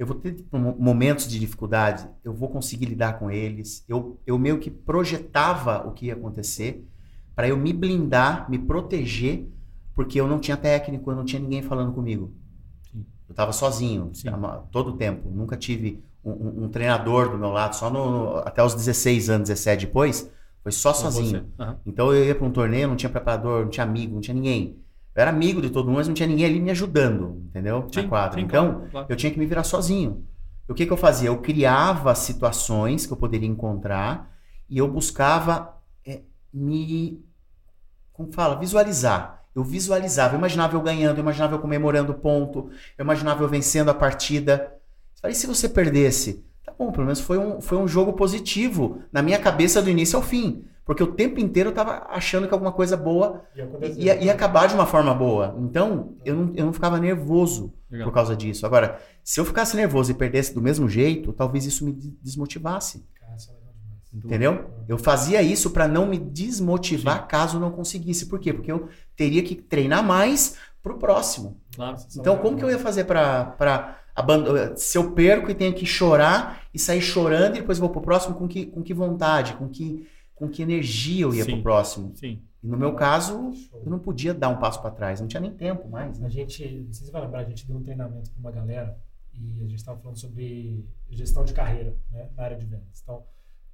[0.00, 4.20] eu vou ter tipo, mo- momentos de dificuldade, eu vou conseguir lidar com eles, eu,
[4.26, 6.86] eu meio que projetava o que ia acontecer
[7.36, 9.46] para eu me blindar, me proteger,
[9.94, 12.34] porque eu não tinha técnico, eu não tinha ninguém falando comigo.
[12.90, 13.06] Sim.
[13.28, 17.50] Eu estava sozinho, tava- todo o tempo, nunca tive um, um- um treinador do meu
[17.50, 20.30] lado, só no, no- até os 16 anos, 17 depois,
[20.62, 21.52] foi só Com sozinho.
[21.58, 21.78] Aham.
[21.86, 24.78] Então eu ia para um torneio, não tinha preparador, não tinha amigo, não tinha ninguém.
[25.14, 27.86] Eu era amigo de todo mundo, mas não tinha ninguém ali me ajudando, entendeu?
[27.92, 28.38] Sim, Na quadra.
[28.38, 30.24] sim, então, claro, eu tinha que me virar sozinho.
[30.68, 31.28] O que, que eu fazia?
[31.28, 34.32] Eu criava situações que eu poderia encontrar
[34.68, 36.20] e eu buscava é,
[36.54, 37.24] me.
[38.12, 38.56] Como fala?
[38.56, 39.40] Visualizar.
[39.52, 43.48] Eu visualizava, eu imaginava eu ganhando, eu imaginava eu comemorando o ponto, eu imaginava eu
[43.48, 44.72] vencendo a partida.
[45.20, 46.44] Falei, e se você perdesse?
[46.64, 50.16] Tá bom, pelo menos foi um, foi um jogo positivo na minha cabeça do início
[50.16, 50.64] ao fim.
[50.90, 54.02] Porque o tempo inteiro eu tava achando que alguma coisa boa E aconteceu.
[54.02, 55.54] ia, ia acabar de uma forma boa.
[55.60, 58.08] Então, eu não, eu não ficava nervoso Legal.
[58.08, 58.66] por causa disso.
[58.66, 63.04] Agora, se eu ficasse nervoso e perdesse do mesmo jeito, talvez isso me de- desmotivasse.
[63.20, 64.16] Cara, isso é.
[64.16, 64.64] Entendeu?
[64.88, 68.26] Eu fazia isso para não me desmotivar caso não conseguisse.
[68.26, 68.52] Por quê?
[68.52, 71.56] Porque eu teria que treinar mais pro próximo.
[71.76, 71.96] Claro.
[72.18, 74.76] Então, como que eu ia fazer para abandonar?
[74.76, 78.34] Se eu perco e tenho que chorar e sair chorando e depois vou pro próximo,
[78.34, 80.04] com que, com que vontade, com que,
[80.40, 81.52] com que energia eu ia Sim.
[81.52, 82.12] pro próximo?
[82.16, 82.40] Sim.
[82.62, 83.82] E no meu caso, Show.
[83.84, 86.18] eu não podia dar um passo para trás, não tinha nem tempo mais.
[86.18, 86.26] Né?
[86.26, 88.50] A gente, não sei se você vai lembrar, a gente deu um treinamento para uma
[88.50, 88.98] galera
[89.34, 93.00] e a gente estava falando sobre gestão de carreira, né, na área de vendas.
[93.02, 93.22] Então,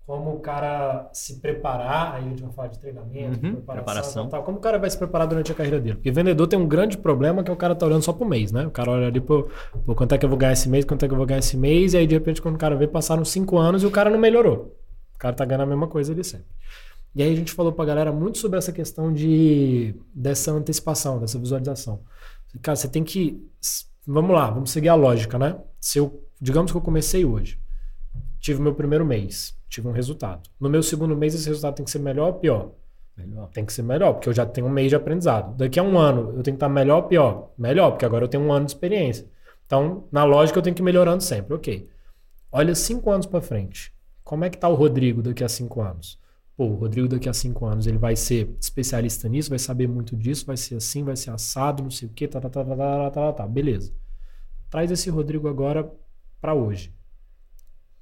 [0.04, 4.28] como o cara se preparar, aí a gente vai falar de treinamento, Uhum, preparação, preparação.
[4.28, 5.96] Tal, como o cara vai se preparar durante a carreira dele.
[5.96, 8.52] Porque vendedor tem um grande problema que é o cara tá olhando só pro mês,
[8.52, 8.66] né?
[8.66, 9.48] O cara olha ali, pô,
[9.84, 11.40] pô, quanto é que eu vou ganhar esse mês, quanto é que eu vou ganhar
[11.40, 13.90] esse mês, e aí de repente quando o cara vê, passaram cinco anos e o
[13.90, 14.75] cara não melhorou.
[15.16, 16.46] O cara tá ganhando a mesma coisa ali sempre.
[17.14, 21.38] E aí a gente falou pra galera muito sobre essa questão de dessa antecipação, dessa
[21.38, 22.00] visualização.
[22.60, 23.42] Cara, você tem que.
[24.06, 25.58] Vamos lá, vamos seguir a lógica, né?
[25.80, 27.58] Se eu, digamos que eu comecei hoje,
[28.38, 30.48] tive meu primeiro mês, tive um resultado.
[30.60, 32.70] No meu segundo mês, esse resultado tem que ser melhor ou pior?
[33.16, 33.48] Melhor.
[33.48, 35.56] Tem que ser melhor, porque eu já tenho um mês de aprendizado.
[35.56, 37.50] Daqui a um ano, eu tenho que estar melhor ou pior?
[37.56, 39.26] Melhor, porque agora eu tenho um ano de experiência.
[39.64, 41.54] Então, na lógica, eu tenho que ir melhorando sempre.
[41.54, 41.88] Ok.
[42.52, 43.92] Olha cinco anos para frente.
[44.26, 46.18] Como é que está o Rodrigo daqui a cinco anos?
[46.56, 50.16] Pô, o Rodrigo daqui a cinco anos ele vai ser especialista nisso, vai saber muito
[50.16, 52.70] disso, vai ser assim, vai ser assado, não sei o quê, tá, tá, tá, tá,
[52.70, 53.10] tá, tá, tá.
[53.10, 53.94] tá, tá beleza.
[54.68, 55.88] Traz esse Rodrigo agora
[56.40, 56.92] para hoje.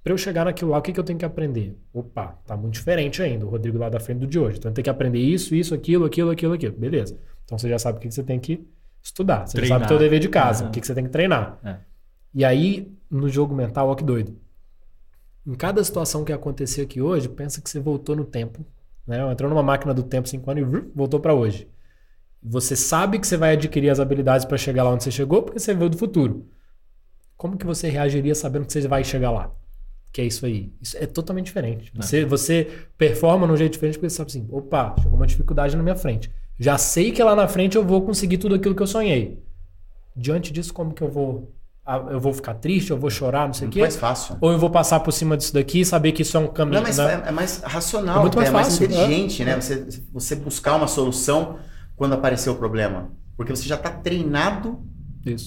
[0.02, 1.78] Para eu chegar naquilo lá, o que, que eu tenho que aprender?
[1.92, 4.56] Opa, tá muito diferente ainda o Rodrigo lá da frente do de hoje.
[4.56, 6.74] Então tem que aprender isso, isso, aquilo, aquilo, aquilo, aquilo.
[6.74, 7.20] Beleza.
[7.44, 8.66] Então você já sabe o que, que você tem que
[9.02, 9.46] estudar.
[9.46, 9.68] Você treinar.
[9.68, 10.70] já sabe o seu dever de casa, uhum.
[10.70, 11.58] o que, que você tem que treinar.
[11.62, 11.76] É.
[12.32, 14.42] E aí, no jogo mental, ó que doido.
[15.46, 18.64] Em cada situação que aconteceu aqui hoje, pensa que você voltou no tempo.
[19.06, 19.20] Né?
[19.30, 21.68] Entrou numa máquina do tempo cinco anos e voltou para hoje.
[22.42, 25.58] Você sabe que você vai adquirir as habilidades para chegar lá onde você chegou, porque
[25.58, 26.46] você veio do futuro.
[27.36, 29.50] Como que você reagiria sabendo que você vai chegar lá?
[30.12, 30.72] Que é isso aí.
[30.80, 31.92] Isso é totalmente diferente.
[31.94, 35.76] Você, você performa de um jeito diferente porque você sabe assim, opa, chegou uma dificuldade
[35.76, 36.30] na minha frente.
[36.58, 39.42] Já sei que lá na frente eu vou conseguir tudo aquilo que eu sonhei.
[40.16, 41.52] Diante disso, como que eu vou...
[41.86, 43.80] ah, Eu vou ficar triste, eu vou chorar, não sei o quê?
[43.80, 44.36] mais fácil.
[44.40, 46.76] Ou eu vou passar por cima disso daqui e saber que isso é um caminho.
[46.76, 47.22] Não, mas né?
[47.24, 49.60] é, é mais racional, É muito mais é mais fácil, inteligente, né?
[49.60, 51.56] Você, você buscar uma solução
[51.96, 53.10] quando aparecer o problema.
[53.36, 54.78] Porque você já está treinado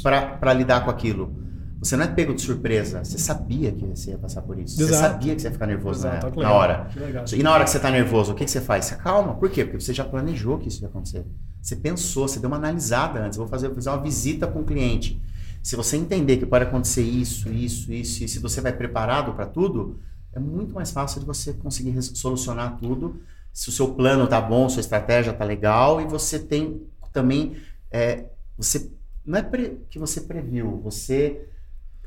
[0.04, 1.48] para lidar com aquilo.
[1.80, 3.04] Você não é pego de surpresa.
[3.04, 4.76] Você sabia que você ia passar por isso.
[4.76, 5.14] Você Exato.
[5.14, 6.88] sabia que você ia ficar nervoso Exato, na, que na hora.
[6.96, 7.26] Legal.
[7.32, 8.86] E na hora que você está nervoso, o que, que você faz?
[8.86, 9.36] Você acalma.
[9.36, 9.64] Por quê?
[9.64, 11.24] Porque você já planejou que isso ia acontecer.
[11.62, 13.38] Você pensou, você deu uma analisada antes.
[13.38, 15.22] Vou fazer, fazer uma visita com o cliente.
[15.68, 19.46] Se você entender que pode acontecer isso, isso, isso, e se você vai preparado para
[19.46, 20.00] tudo,
[20.32, 23.20] é muito mais fácil de você conseguir solucionar tudo.
[23.52, 27.58] Se o seu plano tá bom, sua estratégia tá legal e você tem também
[27.92, 28.90] é, você
[29.26, 31.42] não é pre- que você previu, você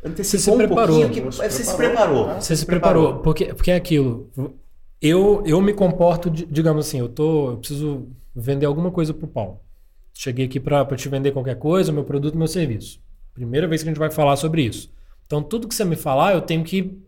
[0.03, 1.01] antecipou se um preparou.
[1.01, 2.41] pouquinho que Você você se preparou, né?
[2.41, 3.19] Você se preparou.
[3.19, 4.31] Porque, porque é aquilo.
[5.03, 9.61] Eu, eu me comporto, digamos assim, eu tô, eu preciso vender alguma coisa pro Paulo.
[10.15, 12.99] Cheguei aqui para te vender qualquer coisa, meu produto, meu serviço.
[13.35, 14.93] Primeira vez que a gente vai falar sobre isso.
[15.27, 17.01] Então, tudo que você me falar, eu tenho que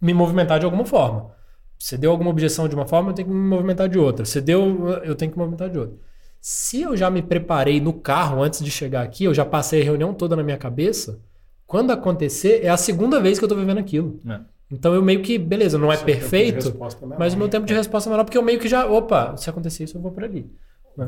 [0.00, 1.34] me movimentar de alguma forma.
[1.78, 4.24] Você deu alguma objeção de uma forma, eu tenho que me movimentar de outra.
[4.24, 5.96] Você deu, eu tenho que me movimentar de outra.
[6.40, 9.84] Se eu já me preparei no carro antes de chegar aqui, eu já passei a
[9.84, 11.20] reunião toda na minha cabeça,
[11.66, 14.20] quando acontecer, é a segunda vez que eu tô vivendo aquilo.
[14.26, 14.40] É.
[14.70, 18.08] Então eu meio que, beleza, não é perfeito, é mas o meu tempo de resposta
[18.08, 20.50] é menor porque eu meio que já, opa, se acontecer isso eu vou por ali.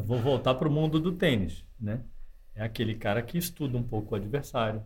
[0.07, 2.01] Vou voltar para o mundo do tênis, né?
[2.59, 4.83] É aquele cara que estuda um pouco o adversário,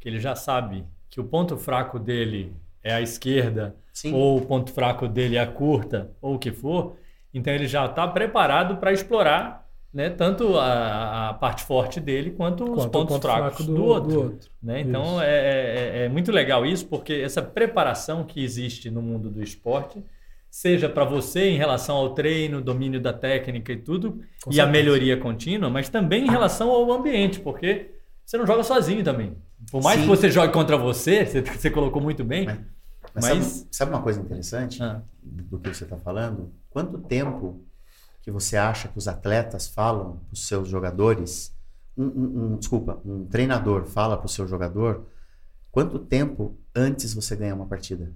[0.00, 2.52] que ele já sabe que o ponto fraco dele
[2.82, 4.14] é a esquerda, Sim.
[4.14, 6.96] ou o ponto fraco dele é a curta, ou o que for.
[7.32, 10.10] Então ele já está preparado para explorar, né?
[10.10, 13.74] Tanto a, a parte forte dele quanto os Quanto o pontos ponto fracos fraco do,
[13.74, 14.10] do- outro.
[14.10, 14.50] do outro.
[14.62, 14.80] né?
[14.80, 15.28] Então é,
[16.02, 20.02] é- é muito legal isso, porque essa preparação que existe no mundo do esporte,
[20.56, 24.64] seja para você em relação ao treino, domínio da técnica e tudo, Com e a
[24.64, 24.66] certeza.
[24.70, 27.90] melhoria contínua, mas também em relação ao ambiente, porque
[28.24, 29.36] você não joga sozinho também.
[29.68, 30.02] Por mais Sim.
[30.02, 32.46] que você jogue contra você, você, você colocou muito bem.
[32.46, 32.58] Mas,
[33.14, 35.02] Mas- Sabe, sabe uma coisa interessante Ah.
[35.20, 36.52] do que você está falando?
[36.70, 37.60] Quanto tempo
[38.22, 41.52] que você acha que os atletas falam para os seus jogadores?
[41.98, 45.04] Um, um- um- desculpa, um treinador fala para o seu jogador
[45.72, 48.12] quanto tempo antes você ganha uma partida?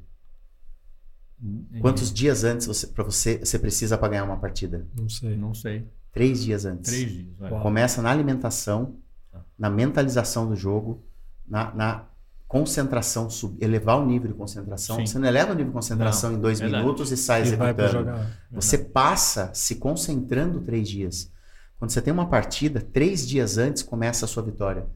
[1.80, 4.86] Quantos dias antes você, para você, você precisa para ganhar uma partida?
[4.98, 5.36] Não sei.
[5.36, 5.86] Não sei.
[6.12, 6.90] Três dias antes.
[6.90, 7.26] Três dias.
[7.38, 7.50] vai.
[7.52, 7.62] Uau.
[7.62, 8.96] Começa na alimentação,
[9.30, 9.40] Tá.
[9.58, 11.04] na mentalização do jogo,
[11.46, 12.04] na, na
[12.48, 14.96] concentração, sub- elevar o nível de concentração.
[14.96, 15.06] Sim.
[15.06, 16.82] Você não eleva o nível de concentração em dois verdade.
[16.82, 17.88] minutos e sai E executando.
[17.92, 18.26] jogar.
[18.50, 21.30] Você passa se concentrando três dias.
[21.78, 24.86] Quando você tem uma partida, três dias antes começa a sua vitória.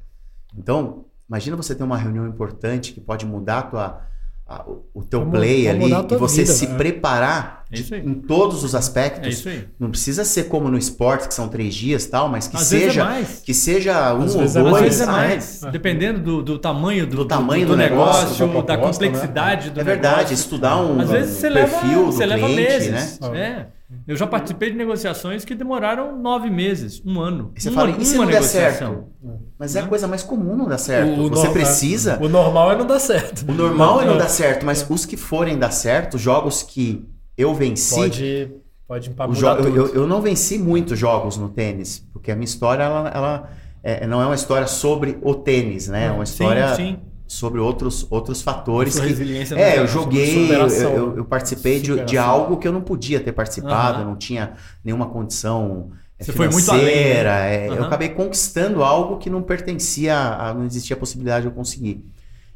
[0.56, 4.06] Então, imagina você ter uma reunião importante que pode mudar a tua,
[4.52, 6.76] a- o- teu play ali e você vida, se né?
[6.76, 9.46] preparar É de- em todos os É aspectos.
[9.46, 9.64] aí.
[9.80, 12.78] Não precisa ser como no esporte, que são três dias tal, mas que Às é
[12.80, 13.40] seja mais.
[13.44, 14.74] que seja um Às ou vezes é dois.
[14.74, 15.70] Às vezes é ah, mais, é.
[15.70, 19.80] dependendo do, do tamanho do, Do tamanho do negócio, negócio, da da proposta, complexidade do
[19.80, 20.34] É verdade, negócio.
[20.34, 23.18] estudar um, Às vezes você um leva, perfil do você leva cliente, meses.
[23.20, 23.38] né?
[23.38, 23.66] É.
[24.06, 27.52] Eu já participei de negociações que demoraram nove meses, um ano.
[27.56, 28.88] E você uma, fala, e se uma não der negociação.
[28.88, 29.04] certo?
[29.58, 31.20] Mas é a coisa mais comum não dar certo.
[31.20, 32.18] O- o você no- precisa.
[32.20, 33.44] O normal é não dar certo.
[33.48, 37.06] O normal é não dar certo, mas os que forem dar certo, jogos que
[37.38, 37.94] eu venci.
[37.94, 38.50] Pode,
[38.86, 39.76] pode o mudar jo- eu, tudo.
[39.76, 43.50] eu, eu não venci muitos jogos no tênis, porque a minha história ela, ela,
[43.82, 46.06] é, não é uma história sobre o tênis, né?
[46.06, 46.98] É uma Sim, história sim.
[47.32, 48.94] Sobre outros, outros fatores.
[48.94, 52.68] Sua Que, resiliência no é, eu joguei, eu, eu, eu participei de, de algo que
[52.68, 54.04] eu não podia ter participado, Aham.
[54.10, 54.52] não tinha
[54.84, 57.30] nenhuma condição é, Você foi muito além, financeira.
[57.30, 57.54] né?
[57.64, 57.86] é, Eu Aham.
[57.86, 62.04] acabei conquistando algo que não pertencia, a, não existia a possibilidade de eu conseguir.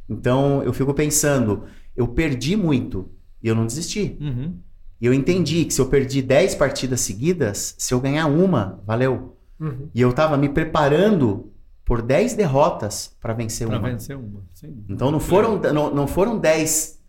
[0.09, 1.64] Então eu fico pensando,
[1.97, 3.09] eu perdi muito
[3.43, 4.16] e eu não desisti.
[4.20, 4.55] Uhum.
[5.01, 9.37] E eu entendi que se eu perdi 10 partidas seguidas, se eu ganhar uma, valeu.
[9.59, 9.89] Uhum.
[9.95, 11.51] E eu tava me preparando
[11.87, 13.89] por 10 derrotas para vencer Pra uma.
[13.89, 14.43] vencer uma.
[14.62, 14.93] dúvida.
[14.93, 17.01] Então não foram, não, não foram 10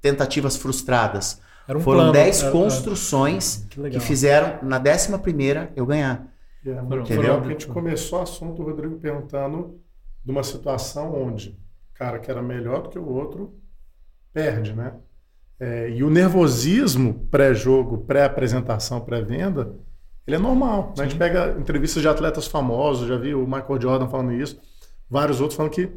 [0.00, 1.40] tentativas frustradas.
[1.66, 6.32] Era um foram plano, 10 era- construções Que que, fizeram na 11 primeira eu ganhar.
[6.64, 9.78] É Foram- legal foram- que a gente começou o assunto, o Rodrigo perguntando
[10.24, 11.50] de uma situação onde
[11.90, 13.54] o cara que era melhor do que o outro
[14.32, 14.94] perde, né?
[15.58, 19.72] É, e o nervosismo pré-jogo, pré-apresentação, pré-venda,
[20.26, 20.92] ele é normal.
[20.96, 21.04] né?
[21.04, 24.58] A gente pega entrevistas de atletas famosos, já vi o Michael Jordan falando isso,
[25.08, 25.90] vários outros falando que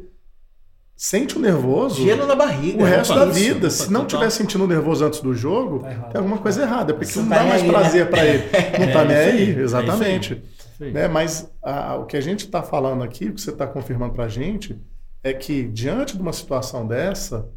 [0.96, 2.82] sente o nervoso Gelo na barriga.
[2.82, 3.34] o resto é da isso.
[3.34, 3.70] vida.
[3.70, 4.20] Se não total.
[4.20, 7.36] tiver sentindo nervoso antes do jogo, Tá tem alguma coisa errada, porque Você não tá
[7.38, 7.72] dá mais aí, né?
[7.72, 8.42] prazer pra ele.
[8.78, 10.32] Não tá É nem isso aí, aí, é exatamente.
[10.74, 10.92] Isso aí.
[10.92, 11.08] Né?
[11.08, 14.24] Mas a- o que a gente está falando aqui, o que você está confirmando para
[14.24, 14.76] a gente,
[15.22, 17.48] é que diante de uma situação dessa,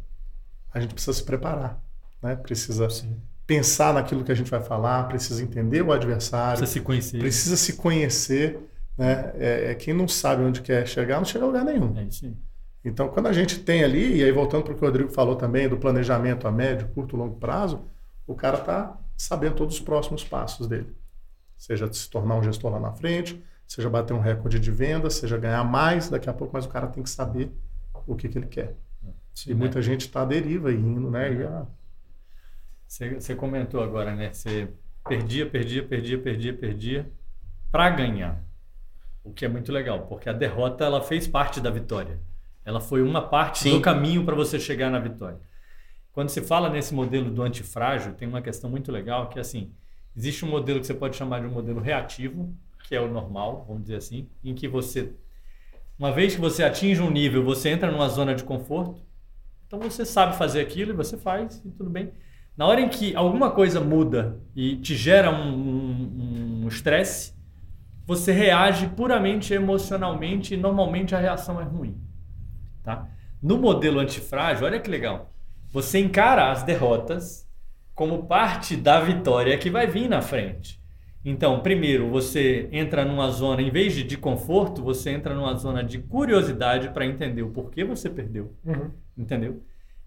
[0.72, 1.80] a gente precisa se preparar.
[2.22, 2.36] Né?
[2.36, 3.16] Precisa Sim.
[3.46, 7.18] Pensar naquilo que a gente vai falar, precisa entender o adversário, Precisa se conhecer.
[7.18, 8.58] precisa se conhecer.
[8.96, 9.32] Né?
[9.36, 11.96] É, é quem não sabe onde quer chegar, não chega a lugar nenhum.
[11.98, 12.36] É isso aí.
[12.84, 15.36] Então, quando a gente tem ali, e aí voltando para o que o Rodrigo falou
[15.36, 17.80] também, do planejamento a médio, curto, longo prazo,
[18.26, 20.92] o cara está sabendo todos os próximos passos dele.
[21.56, 25.38] Seja se tornar um gestor lá na frente, seja bater um recorde de venda, seja
[25.38, 27.52] ganhar mais daqui a pouco, mas o cara tem que saber
[28.06, 28.74] o que, que ele quer.
[29.46, 31.32] e muita gente está à deriva e indo, né?
[31.32, 31.66] E, ah,
[32.92, 34.34] Você, você comentou agora, né?
[34.34, 34.68] Você
[35.08, 37.10] perdia, perdia, perdia, perdia, perdia
[37.70, 38.44] para ganhar.
[39.24, 42.20] O que é muito legal, porque a derrota ela fez parte da vitória.
[42.66, 43.70] Ela foi uma parte Sim.
[43.70, 45.40] do caminho para você chegar na vitória.
[46.12, 49.72] Quando se fala nesse modelo do antifrágil, tem uma questão muito legal que é assim,
[50.14, 53.64] existe um modelo que você pode chamar de um modelo reativo, que é o normal,
[53.66, 55.14] vamos dizer assim, em que você
[55.98, 59.00] uma vez que você atinge um nível, você entra numa zona de conforto,
[59.66, 62.12] então você sabe fazer aquilo e você faz e tudo bem.
[62.56, 67.42] Na hora em que alguma coisa muda e te gera um estresse, um, um
[68.06, 71.96] você reage puramente emocionalmente e normalmente a reação é ruim.
[72.82, 73.08] Tá?
[73.42, 75.32] No modelo antifrágil, olha que legal.
[75.70, 77.48] Você encara as derrotas
[77.94, 80.80] como parte da vitória que vai vir na frente.
[81.24, 85.84] Então, primeiro, você entra numa zona, em vez de, de conforto, você entra numa zona
[85.84, 88.52] de curiosidade para entender o porquê você perdeu.
[88.64, 88.90] Uhum.
[89.16, 89.62] Entendeu?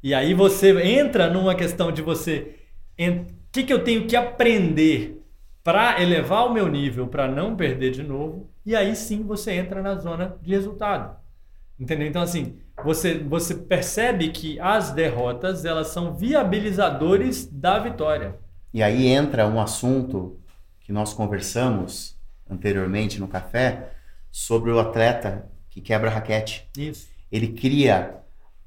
[0.05, 2.57] E aí você entra numa questão de você.
[2.95, 5.19] O que, que eu tenho que aprender
[5.63, 8.47] para elevar o meu nível, para não perder de novo?
[8.63, 11.17] E aí sim você entra na zona de resultado.
[11.79, 12.05] Entendeu?
[12.05, 18.35] Então, assim, você, você percebe que as derrotas elas são viabilizadores da vitória.
[18.71, 20.39] E aí entra um assunto
[20.81, 22.15] que nós conversamos
[22.47, 23.89] anteriormente no café
[24.31, 26.69] sobre o atleta que quebra raquete.
[26.77, 27.07] Isso.
[27.31, 28.17] Ele cria,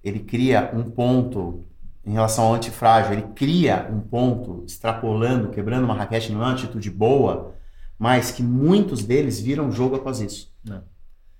[0.02, 1.64] ele cria um ponto
[2.04, 7.54] em relação ao antifrágil, ele cria um ponto extrapolando, quebrando uma raquete numa atitude boa,
[7.98, 10.50] mas que muitos deles viram jogo após isso.
[10.64, 10.82] Não.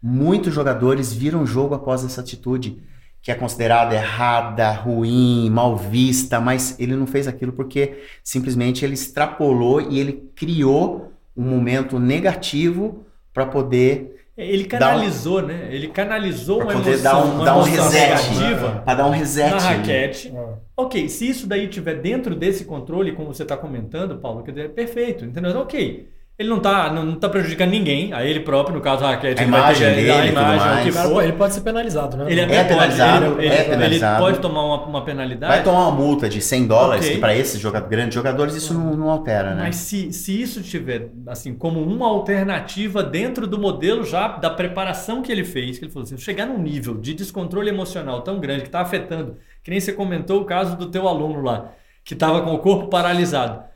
[0.03, 2.83] Muitos jogadores viram jogo após essa atitude
[3.21, 8.95] que é considerada errada, ruim, mal vista, mas ele não fez aquilo porque simplesmente ele
[8.95, 15.69] extrapolou e ele criou um momento negativo para poder ele canalizou, um, né?
[15.71, 19.51] Ele canalizou uma emoção, dar um, uma dar um reset, negativa para dar um reset
[19.51, 20.33] na raquete.
[20.77, 24.67] Ok, se isso daí tiver dentro desse controle, como você está comentando, Paulo, quer dizer,
[24.67, 25.59] é perfeito, entendeu?
[25.59, 26.09] Ok.
[26.39, 29.43] Ele não está não, não tá prejudicando ninguém, a ele próprio, no caso a raquete.
[29.43, 31.25] A imagem dele, a imagem, o que for.
[31.25, 32.27] Ele pode ser penalizado, né?
[32.31, 34.23] Ele é penalizado, pode, ele, é penalizado.
[34.23, 35.53] ele pode tomar uma, uma, penalidade.
[35.53, 37.17] Vai tomar uma multa de 100 dólares, Ok.
[37.17, 39.65] que para esses joga grandes jogadores isso não, não altera, né?
[39.65, 45.23] Mas se, se isso tiver assim como uma alternativa dentro do modelo já da preparação
[45.23, 48.63] que ele fez, que ele falou assim, chegar num nível de descontrole emocional tão grande
[48.63, 51.73] que está afetando, que nem você comentou o caso do teu aluno lá,
[52.05, 53.67] que estava com o corpo paralisado.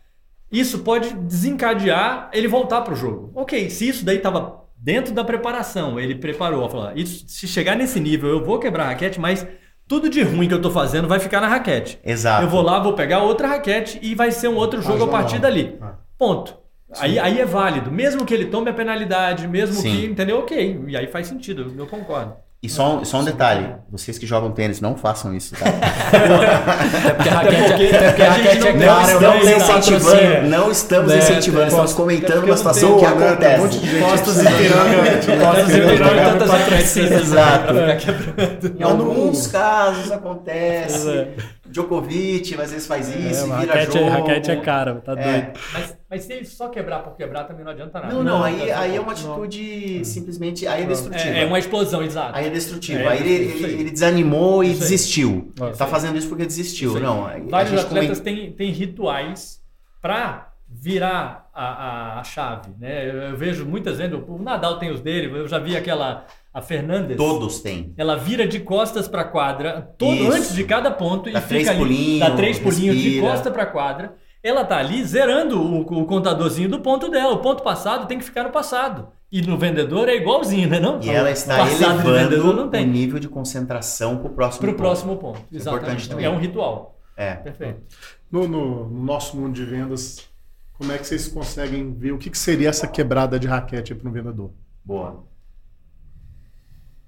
[0.52, 3.32] Isso pode desencadear ele voltar para o jogo.
[3.34, 7.74] Ok, se isso daí estava dentro da preparação, ele preparou, falou, "Ah, isso, se chegar
[7.74, 9.46] nesse nível eu vou quebrar a raquete, mas
[9.88, 11.98] tudo de ruim que eu estou fazendo vai ficar na raquete.
[12.04, 12.44] Exato.
[12.44, 15.38] Eu vou lá, vou pegar outra raquete e vai ser um outro jogo a partir
[15.38, 15.76] dali.
[15.80, 15.94] Ah.
[16.18, 16.56] Ponto.
[16.98, 17.90] Aí, aí é válido.
[17.90, 20.00] Mesmo que ele tome a penalidade, mesmo Sim.
[20.00, 20.06] que.
[20.06, 20.38] Entendeu?
[20.38, 20.84] Ok.
[20.88, 22.34] E aí faz sentido, eu concordo.
[22.62, 25.66] E só, um- só um detalhe, vocês que jogam tênis, não façam isso, tá?
[25.66, 30.48] Até porque a raquete, porque até porque a a gente raquete é não- estamos incentivando,
[30.48, 33.10] não estamos É, incentivando, estamos comentando uma situação que né?
[33.36, 34.00] Tem um monte de acontece.
[34.06, 35.44] que e piranga.
[35.44, 37.20] Costas e piranga, tantas patrocínios.
[37.22, 37.74] Exato.
[38.78, 41.26] Em alguns casos acontece.
[41.72, 41.82] É.
[41.82, 44.04] Djokovic às vezes faz isso, É, e a vira raquete, jogo.
[44.04, 45.16] é, raquete é cara, tá É.
[45.40, 45.60] doido.
[45.72, 48.12] Mas, mas se ele só quebrar por quebrar, também não adianta nada.
[48.14, 50.66] Não, não, aí, tá aí é uma atitude simplesmente.
[50.66, 51.30] Aí é destrutiva.
[51.30, 52.36] É, é uma explosão, exato.
[52.36, 53.00] Aí é destrutiva.
[53.00, 53.72] É, aí ele, isso aí.
[53.72, 54.88] ele, ele desanimou e Isso aí.
[54.90, 55.52] desistiu.
[55.56, 55.90] Isso tá aí.
[55.90, 56.88] fazendo isso porque desistiu.
[56.90, 57.02] Isso aí.
[57.02, 59.60] Não, aí a Vários gente atletas têm, têm rituais
[60.00, 61.64] para virar a,
[62.16, 62.70] a, a chave.
[62.78, 63.08] Né?
[63.08, 66.60] Eu, eu vejo muitas vezes, o Nadal tem os dele, eu já vi aquela, a
[66.60, 67.16] Fernandes.
[67.16, 67.94] Todos têm.
[67.96, 70.32] Ela vira de costas para quadra, todo Isso.
[70.32, 73.50] antes de cada ponto Dá e três fica ali, pulinhos, dá três pulinhos de costa
[73.50, 74.14] para quadra.
[74.42, 77.32] Ela tá ali zerando o, o contadorzinho do ponto dela.
[77.32, 79.08] O ponto passado tem que ficar no passado.
[79.30, 80.78] E no vendedor é igualzinho, né?
[80.80, 81.00] Não?
[81.00, 82.86] E ela está Passado de vendedor elevando não o tem.
[82.86, 84.82] nível de concentração pro próximo Para o ponto.
[84.82, 85.40] próximo ponto.
[85.50, 86.08] Isso é importante Exatamente.
[86.10, 86.24] também.
[86.26, 86.98] É um ritual.
[87.16, 87.34] É.
[87.36, 87.82] Perfeito.
[88.30, 90.26] No, no- no nosso mundo de vendas,
[90.74, 94.08] como é que vocês conseguem ver o que, que seria essa quebrada de raquete para
[94.08, 94.50] um vendedor?
[94.84, 95.24] Boa.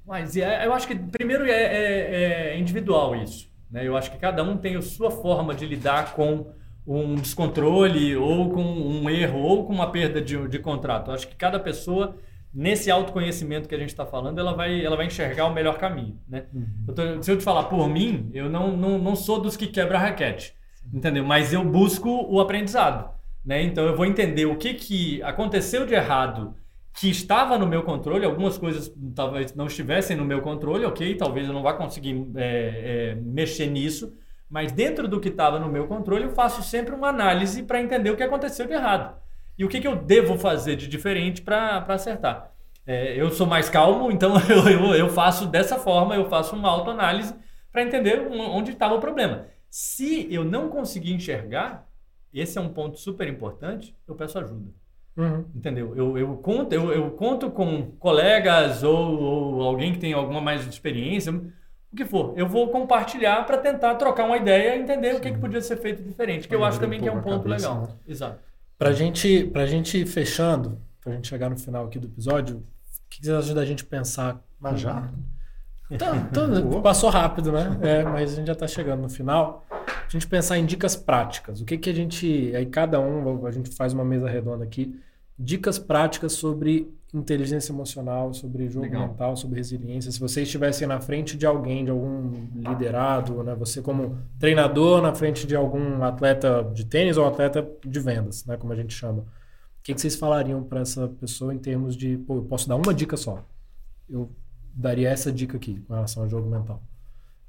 [0.07, 3.49] Mas é- eu acho que primeiro é, é- é individual isso.
[3.71, 3.87] Né?
[3.87, 6.47] Eu acho que cada um tem a sua forma de lidar com
[6.87, 11.11] um descontrole ou com um erro ou com uma perda de, de contrato.
[11.11, 12.15] Eu acho que cada pessoa
[12.53, 16.19] nesse autoconhecimento que a gente está falando, ela vai, ela vai enxergar o melhor caminho.
[16.29, 16.45] Né?
[16.87, 19.67] Eu tô- se eu te falar por mim, eu não, não, não sou dos que
[19.67, 20.55] quebra a raquete,
[20.93, 21.25] entendeu?
[21.25, 23.13] Mas eu busco o aprendizado.
[23.45, 23.63] Né?
[23.63, 26.55] Então eu vou entender o que, que aconteceu de errado
[26.95, 31.47] que estava no meu controle, algumas coisas talvez não estivessem no meu controle, ok, talvez
[31.49, 34.17] eu não vá conseguir é, é, mexer nisso,
[34.49, 38.11] mas dentro do que estava no meu controle, eu faço sempre uma análise para entender
[38.11, 39.17] o que aconteceu de errado
[39.59, 42.53] e o que, que eu devo fazer de diferente para acertar.
[42.87, 46.69] É, eu sou mais calmo, então eu, eu, eu faço dessa forma, eu faço uma
[46.69, 47.35] autoanálise
[47.73, 49.49] para entender onde estava o problema.
[49.69, 51.89] Se eu não conseguir enxergar,
[52.33, 54.84] esse é um ponto super importante, eu peço ajuda.
[55.17, 55.45] Uhum.
[55.55, 55.95] Entendeu?
[55.97, 60.67] Eu, eu, conto, eu, eu conto com colegas ou, ou alguém que tem alguma mais
[60.67, 62.33] experiência, o que for.
[62.37, 65.77] Eu vou compartilhar para tentar trocar uma ideia e entender o que, que podia ser
[65.77, 67.83] feito diferente, que eu Pra acho também que é um um ponto a cabeça, legal.
[67.83, 67.89] né?
[68.09, 68.41] Exato.
[68.77, 73.09] Pra gente, pra gente ir fechando, pra gente chegar no final aqui do episódio, o
[73.09, 74.43] que que vocês acham da gente pensar?
[74.59, 75.13] Mas já?
[75.99, 76.49] Tá- tá-
[76.83, 77.79] passou rápido, né?
[77.83, 79.65] É, mas a gente já tá chegando no final.
[79.71, 83.51] A gente pensar em dicas práticas, o que que a gente, aí cada um, a
[83.51, 84.99] gente faz uma mesa redonda aqui,
[85.39, 89.09] dicas práticas sobre inteligência emocional, sobre jogo Legal.
[89.09, 90.11] mental, sobre resiliência.
[90.11, 95.15] Se você estivesse na frente de alguém, de algum liderado, né, você como treinador na
[95.15, 99.21] frente de algum atleta de tênis ou atleta de vendas, né, como a gente chama,
[99.21, 99.27] o
[99.83, 102.93] que, que vocês falariam para essa pessoa em termos de, pô, eu posso dar uma
[102.93, 103.45] dica só?
[104.09, 104.31] Eu
[104.75, 106.83] daria essa dica aqui com relação ao jogo mental.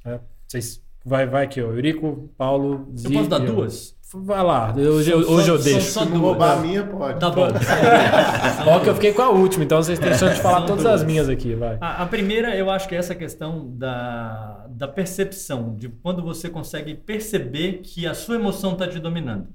[0.04, 0.20] né?
[0.48, 3.54] Vocês, vai, vai aqui, ó, Eurico, Paulo, Eu Zi posso dar eu.
[3.56, 3.96] duas?
[4.18, 5.92] Vai lá, hoje, eu- São hoje só- eu são deixo.
[5.92, 6.22] só Se não duas.
[6.30, 7.20] roubar a minha, pode.
[7.20, 7.48] Tá bom.
[8.68, 10.84] Ó, que eu fiquei com a última, então vocês têm chance de falar São todas
[10.84, 11.02] duas.
[11.02, 11.78] as minhas aqui, vai.
[11.82, 16.50] A, a primeira, eu acho que é essa questão da, da percepção, de quando você
[16.50, 19.48] consegue perceber que a sua emoção está te dominando.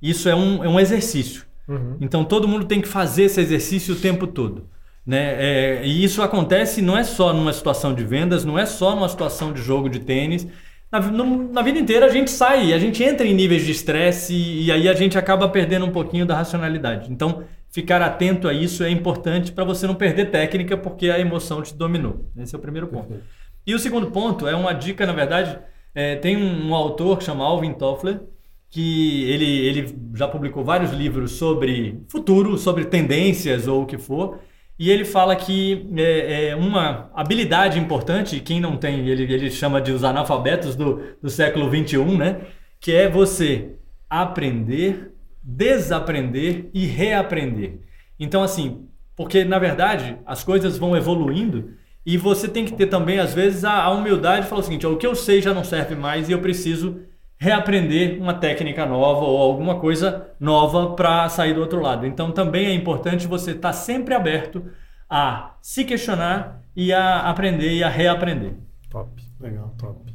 [0.00, 1.44] Isso é um, é um exercício.
[1.68, 1.96] Uhum.
[2.00, 4.66] Então todo mundo tem que fazer esse exercício o tempo todo.
[5.06, 5.80] Né?
[5.80, 9.08] É, e isso acontece não é só numa situação de vendas, não é só numa
[9.08, 10.46] situação de jogo de tênis.
[10.92, 14.34] Na, no- na vida inteira a gente sai, a gente entra em níveis de estresse
[14.34, 17.10] e, e aí a gente acaba perdendo um pouquinho da racionalidade.
[17.12, 21.62] Então ficar atento a isso é importante para você não perder técnica porque a emoção
[21.62, 22.28] te dominou.
[22.36, 23.08] Esse é o primeiro ponto.
[23.08, 23.28] Perfeito.
[23.66, 25.58] E o segundo ponto é uma dica, na verdade,
[25.94, 28.20] é, tem um, um autor que chama Alvin Toffler,
[28.68, 34.38] que ele, ele já publicou vários livros sobre futuro, sobre tendências ou o que for,
[34.80, 39.78] e ele fala que é, é uma habilidade importante, quem não tem, ele, ele chama
[39.78, 42.40] de os analfabetos do, do século XXI, né?
[42.80, 43.74] Que é você
[44.08, 45.12] aprender,
[45.42, 47.80] desaprender e reaprender.
[48.18, 51.74] Então, assim, porque na verdade as coisas vão evoluindo
[52.06, 54.86] e você tem que ter também, às vezes, a, a humildade de falar o seguinte:
[54.86, 57.02] o que eu sei já não serve mais e eu preciso
[57.40, 62.06] reaprender uma técnica nova ou alguma coisa nova para sair do outro lado.
[62.06, 64.62] Então, também é importante você estar sempre aberto
[65.08, 68.52] a se questionar e a aprender e a reaprender.
[68.90, 69.10] Top.
[69.40, 70.14] Legal, top.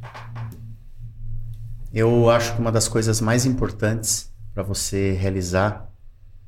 [1.92, 5.90] Eu acho que uma das coisas mais importantes para você realizar,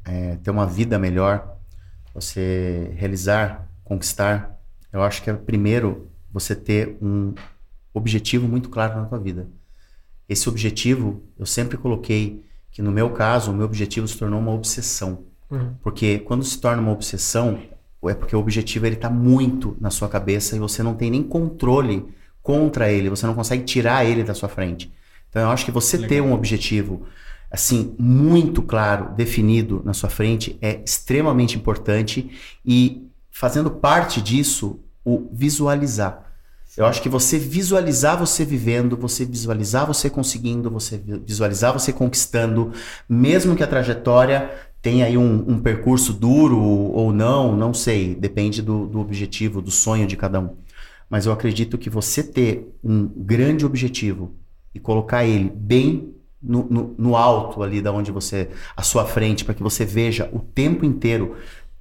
[0.05, 1.57] é, ter uma vida melhor,
[2.15, 4.57] você realizar, conquistar,
[4.93, 7.35] eu acho que é primeiro você ter um
[7.93, 9.49] objetivo muito claro na tua vida.
[10.29, 14.53] Esse objetivo, eu sempre coloquei que no meu caso, o meu objetivo se tornou uma
[14.53, 15.25] obsessão.
[15.51, 15.75] Uhum.
[15.83, 17.59] Porque quando se torna uma obsessão,
[18.05, 21.23] é porque o objetivo ele está muito na sua cabeça e você não tem nem
[21.23, 22.07] controle
[22.43, 24.93] contra ele, você não consegue tirar ele da sua frente.
[25.29, 27.07] Então eu acho que você ter um objetivo
[27.51, 32.31] assim muito claro, definido na sua frente é extremamente importante
[32.65, 36.28] e fazendo parte disso o visualizar.
[36.79, 41.93] Eu acho que você visualizar você vivendo, você visualizar você conseguindo, você vi- visualizar você
[41.93, 42.73] conquistando,
[43.09, 44.49] mesmo que a trajetória
[44.81, 49.73] tenha aí um, um percurso duro ou não, não sei, depende do, do objetivo, do
[49.73, 50.57] sonho de cada um.
[51.11, 54.37] Mas eu acredito que você ter um grande objetivo
[54.73, 59.45] e colocar ele bem no, no, no alto ali da onde você, à sua frente,
[59.45, 61.35] para que você veja o tempo inteiro,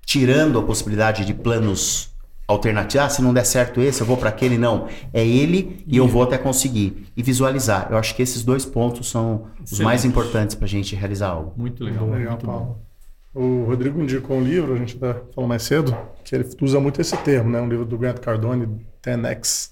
[0.04, 2.17] tirando a possibilidade de planos
[2.48, 3.06] alternativos.
[3.06, 4.58] Ah, se não der certo esse, eu vou para aquele.
[4.58, 7.06] Não, é ele e eu vou até conseguir.
[7.16, 7.88] E visualizar.
[7.92, 9.86] Eu acho que esses dois pontos são os Excelente.
[9.86, 11.54] mais importantes para a gente realizar algo.
[11.58, 12.10] Muito legal.
[12.10, 12.52] Legal, muito bom.
[12.52, 12.88] Paulo.
[13.34, 17.00] O Rodrigo indicou um livro, a gente até falou mais cedo, que ele usa muito
[17.00, 17.62] esse termo, né?
[17.62, 19.72] Um livro do Grant Cardone, 10X.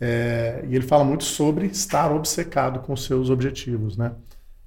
[0.00, 4.12] É, e ele fala muito sobre estar obcecado com seus objetivos, né?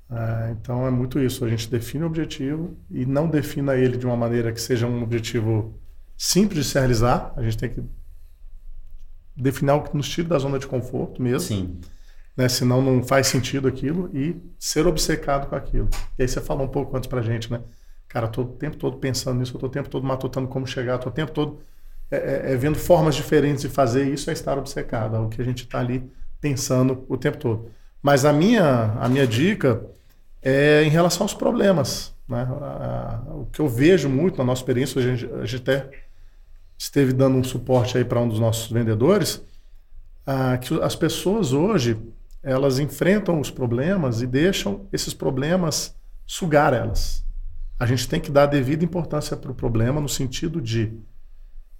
[0.09, 4.05] Ah, então é muito isso, a gente define o objetivo e não defina ele de
[4.05, 5.73] uma maneira que seja um objetivo
[6.23, 7.83] simples de se realizar, a gente tem que
[9.35, 11.79] definir algo que nos tire da zona de conforto mesmo Sim.
[12.37, 12.47] né?
[12.47, 15.89] Senão não faz sentido aquilo e ser obcecado com aquilo.
[16.19, 17.59] E aí você falou um pouco antes pra gente, né?
[18.07, 20.67] Cara, eu tô o tempo todo pensando nisso, eu tô o tempo todo matutando como
[20.67, 21.59] chegar, tô o tempo todo
[22.11, 25.41] é, é, é, vendo formas diferentes de fazer isso, é estar obcecado, é o que
[25.41, 26.07] a gente está ali
[26.39, 27.71] pensando o tempo todo.
[27.99, 29.83] Mas a minha, a minha dica
[30.39, 32.13] é em relação aos problemas.
[32.27, 32.47] Né?
[33.29, 35.89] O que eu vejo muito na nossa experiência, a gente, a gente até
[36.81, 39.45] esteve dando um suporte aí para um dos nossos vendedores,
[40.25, 41.95] ah, que as pessoas hoje
[42.41, 47.23] elas enfrentam os problemas e deixam esses problemas sugar elas.
[47.79, 50.91] A gente tem que dar devida importância para o problema no sentido de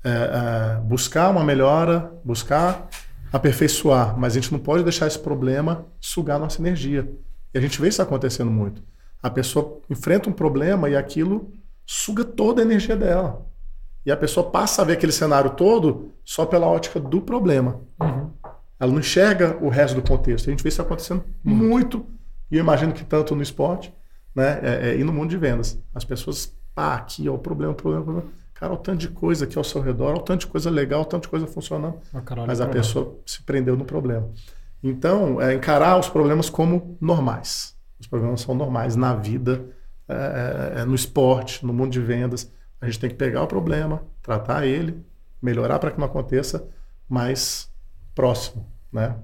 [0.04, 2.88] é, é, buscar uma melhora, buscar
[3.34, 7.12] aperfeiçoar, mas a gente não pode deixar esse problema sugar nossa energia.
[7.52, 8.84] E a gente vê isso acontecendo muito.
[9.22, 11.52] A pessoa enfrenta um problema e aquilo
[11.88, 13.51] suga toda a energia dela.
[14.06, 17.82] E a pessoa passa a ver aquele cenário todo só pela ótica do problema.
[18.80, 20.48] Ela não enxerga o resto do contexto.
[20.48, 22.06] A gente vê isso acontecendo muito,
[22.50, 23.94] e eu imagino que tanto no esporte
[24.36, 25.80] né, é, é, e no mundo de vendas.
[25.94, 28.30] As pessoas, pá, aqui, ó, o problema, o problema, o problema.
[28.56, 31.02] Cara, o tanto de coisa aqui ao seu redor, olha o tanto de coisa legal,
[31.02, 32.86] o tanto de coisa funcionando, Ah, caralho, mas a problema.
[32.86, 34.30] pessoa se prendeu no problema.
[34.84, 37.76] Então, é encarar os problemas como normais.
[38.00, 39.64] Os problemas são normais na vida,
[40.08, 42.52] é, é, é no esporte, no mundo de vendas.
[42.82, 44.98] A gente tem que pegar o problema, tratar ele,
[45.42, 46.68] melhorar para que não aconteça
[47.08, 47.72] mais
[48.16, 49.16] próximo, né?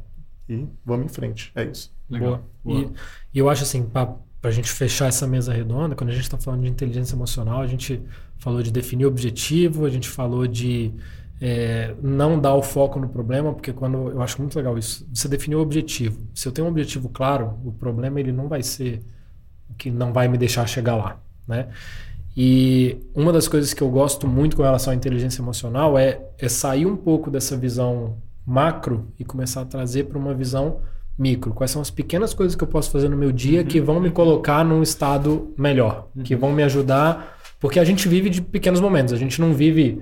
[0.47, 1.51] E vamos em frente.
[1.55, 1.91] É isso.
[2.10, 2.43] Legal.
[2.64, 2.82] Boa.
[2.82, 2.91] E,
[3.34, 6.38] e, eu acho assim, para a gente fechar essa mesa redonda, quando a gente está
[6.38, 8.01] falando de inteligência emocional, a gente
[8.38, 10.93] falou de definir objetivo, a gente falou de
[11.41, 15.28] é, não dar o foco no problema, porque quando eu acho muito legal isso, você
[15.28, 16.20] definiu o objetivo.
[16.34, 19.03] Se eu tenho um objetivo claro, o problema ele não vai ser
[19.70, 21.68] o que não vai me deixar chegar lá, né?
[22.40, 26.48] E uma das coisas que eu gosto muito com relação à inteligência emocional é, é
[26.48, 30.82] sair um pouco dessa visão macro e começar a trazer para uma visão
[31.18, 31.52] micro.
[31.52, 34.12] Quais são as pequenas coisas que eu posso fazer no meu dia que vão me
[34.12, 39.16] colocar num estado melhor, que vão me ajudar, porque a gente vive de pequenos momentos,
[39.16, 40.00] a gente não vive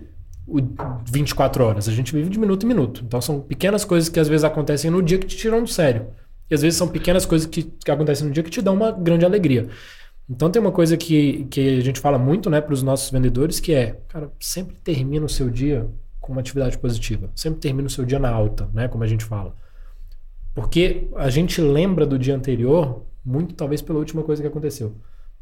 [1.09, 1.87] 24 horas.
[1.87, 3.01] A gente vive de minuto em minuto.
[3.05, 6.07] Então são pequenas coisas que às vezes acontecem no dia que te tiram do sério.
[6.49, 8.91] E às vezes são pequenas coisas que, que acontecem no dia que te dão uma
[8.91, 9.69] grande alegria.
[10.29, 13.59] Então tem uma coisa que, que a gente fala muito né, para os nossos vendedores
[13.59, 15.87] que é, cara, sempre termina o seu dia
[16.19, 17.29] com uma atividade positiva.
[17.35, 19.55] Sempre termina o seu dia na alta, né, como a gente fala.
[20.55, 24.95] Porque a gente lembra do dia anterior muito talvez pela última coisa que aconteceu.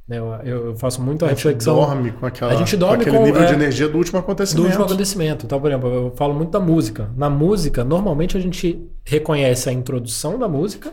[0.05, 1.75] Né, eu, eu, faço muito a, a reflexão.
[1.75, 4.19] dorme com aquela, a gente dorme com aquele com, nível é, de energia do último
[4.19, 4.61] acontecimento.
[4.61, 5.45] Do último acontecimento.
[5.45, 7.09] Então, por exemplo, eu falo muito da música.
[7.15, 10.91] Na música, normalmente a gente reconhece a introdução da música.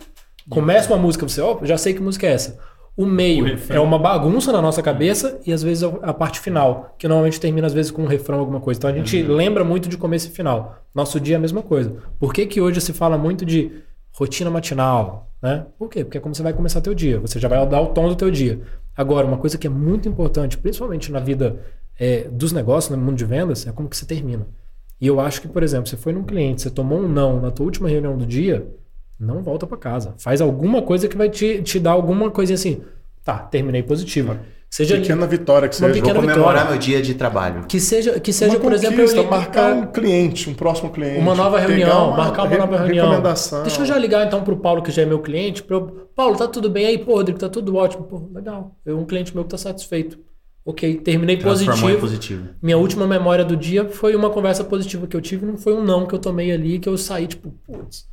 [0.49, 2.59] Começa uma música, você, ó, oh, já sei que música é essa.
[3.01, 6.95] O meio o é uma bagunça na nossa cabeça e às vezes a parte final,
[6.99, 8.77] que normalmente termina às vezes com um refrão, alguma coisa.
[8.77, 9.35] Então a gente uhum.
[9.35, 10.83] lembra muito de começo e final.
[10.95, 11.97] Nosso dia é a mesma coisa.
[12.19, 13.73] Por que, que hoje se fala muito de
[14.13, 15.33] rotina matinal?
[15.41, 15.65] Né?
[15.79, 16.05] Por quê?
[16.05, 17.19] Porque é como você vai começar teu dia.
[17.21, 18.61] Você já vai dar o tom do teu dia.
[18.95, 21.59] Agora, uma coisa que é muito importante, principalmente na vida
[21.99, 24.47] é, dos negócios, no mundo de vendas, é como que você termina.
[25.01, 27.51] E eu acho que, por exemplo, você foi num cliente, você tomou um não na
[27.51, 28.71] tua última reunião do dia,
[29.21, 30.15] não volta para casa.
[30.19, 32.81] Faz alguma coisa que vai te, te dar alguma coisinha assim.
[33.23, 34.39] Tá, terminei positivo.
[34.71, 35.93] Seja pequena vitória que seja.
[35.93, 36.65] Vou comemorar vitória.
[36.71, 37.65] meu dia de trabalho.
[37.67, 41.19] Que seja, que seja uma por exemplo, eu marcar um cliente, um próximo cliente.
[41.19, 43.07] Uma nova reunião, uma, marcar uma nova reunião.
[43.07, 43.63] Recomendação.
[43.65, 45.63] Deixa eu já ligar então pro Paulo, que já é meu cliente.
[45.63, 46.99] Pro, Paulo, tá tudo bem aí?
[46.99, 48.05] Pô, Rodrigo, tá tudo ótimo.
[48.05, 48.77] Pô, legal.
[48.87, 50.19] Eu, um cliente meu que tá satisfeito.
[50.65, 51.99] Ok, terminei positivo.
[51.99, 52.49] positivo.
[52.63, 55.83] Minha última memória do dia foi uma conversa positiva que eu tive, não foi um
[55.83, 58.07] não que eu tomei ali, que eu saí, tipo, putz.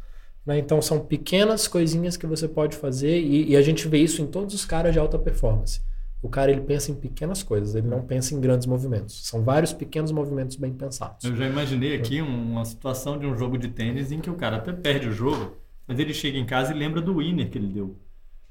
[0.47, 0.57] Né?
[0.57, 4.25] Então são pequenas coisinhas que você pode fazer e, e a gente vê isso em
[4.25, 5.81] todos os caras de alta performance.
[6.23, 9.27] O cara ele pensa em pequenas coisas, ele não pensa em grandes movimentos.
[9.27, 11.23] São vários pequenos movimentos bem pensados.
[11.25, 14.55] Eu já imaginei aqui uma situação de um jogo de tênis em que o cara
[14.55, 17.67] até perde o jogo, mas ele chega em casa e lembra do winner que ele
[17.67, 17.95] deu.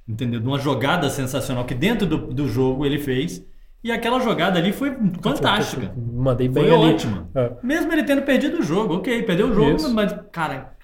[0.06, 0.38] Entendeu?
[0.38, 3.44] De uma jogada sensacional que dentro do, do jogo ele fez.
[3.82, 5.92] E aquela jogada ali foi fantástica.
[5.96, 6.94] Mandei bem foi ali.
[6.94, 7.28] ótima.
[7.34, 7.52] É.
[7.62, 8.94] Mesmo ele tendo perdido o jogo.
[8.94, 9.92] Ok, perdeu o jogo, Isso.
[9.92, 10.75] mas, cara,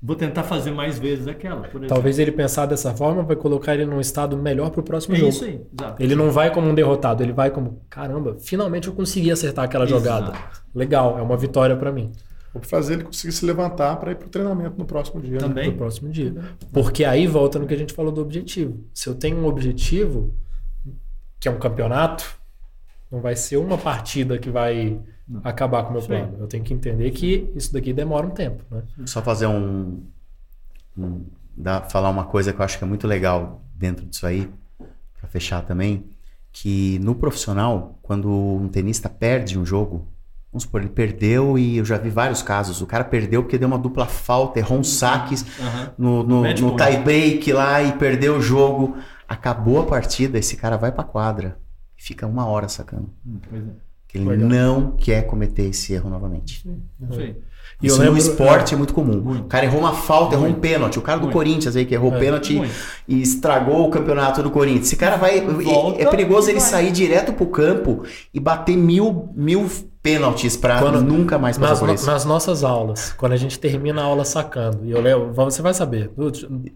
[0.00, 1.68] Vou tentar fazer mais vezes aquela.
[1.88, 5.18] Talvez ele pensar dessa forma vai colocar ele num estado melhor para o próximo é
[5.18, 5.30] jogo.
[5.30, 6.02] Isso aí, exato.
[6.02, 9.84] Ele não vai como um derrotado, ele vai como caramba, finalmente eu consegui acertar aquela
[9.84, 10.00] exato.
[10.00, 10.38] jogada.
[10.72, 12.12] Legal, é uma vitória para mim.
[12.54, 15.32] Vou fazer ele conseguir se levantar para ir para o treinamento no próximo dia.
[15.32, 15.38] Né?
[15.40, 15.64] Também.
[15.66, 15.70] Né?
[15.72, 16.34] No próximo dia.
[16.72, 18.84] Porque aí volta no que a gente falou do objetivo.
[18.94, 20.32] Se eu tenho um objetivo,
[21.40, 22.24] que é um campeonato,
[23.10, 25.40] não vai ser uma partida que vai não.
[25.44, 26.08] acabar com o meu Sim.
[26.08, 26.36] plano.
[26.40, 28.64] Eu tenho que entender que isso daqui demora um tempo.
[28.70, 28.82] Né?
[29.04, 30.02] Só fazer um,
[30.96, 31.24] um
[31.56, 34.50] dar, falar uma coisa que eu acho que é muito legal dentro disso aí,
[35.18, 36.04] para fechar também,
[36.52, 40.06] que no profissional, quando um tenista perde um jogo,
[40.52, 43.68] vamos supor, ele perdeu e eu já vi vários casos, o cara perdeu porque deu
[43.68, 45.90] uma dupla falta, errou um saques uhum.
[45.98, 48.96] no, no, no tie break lá e perdeu o jogo.
[49.28, 51.58] Acabou a partida, esse cara vai pra quadra
[51.96, 53.10] e fica uma hora sacando.
[53.26, 53.87] Hum, pois é.
[54.08, 54.48] Que ele Legal.
[54.48, 56.62] não quer cometer esse erro novamente.
[56.62, 56.82] Sim,
[57.12, 57.34] sim.
[57.80, 59.20] E Isso lembro, no esporte é, é muito comum.
[59.20, 59.42] Muito.
[59.42, 60.46] O cara errou uma falta, muito.
[60.46, 60.98] errou um pênalti.
[60.98, 61.34] O cara do muito.
[61.34, 62.60] Corinthians aí que errou é, pênalti
[63.06, 64.86] e estragou o campeonato do Corinthians.
[64.86, 65.40] Esse cara vai.
[65.40, 66.68] Volta é perigoso ele vai.
[66.68, 68.02] sair direto pro campo
[68.34, 69.70] e bater mil, mil
[70.02, 72.06] pênaltis para nunca mais passar nas, por isso.
[72.06, 75.74] Nas nossas aulas, quando a gente termina a aula sacando, e eu levo, você vai
[75.74, 76.10] saber.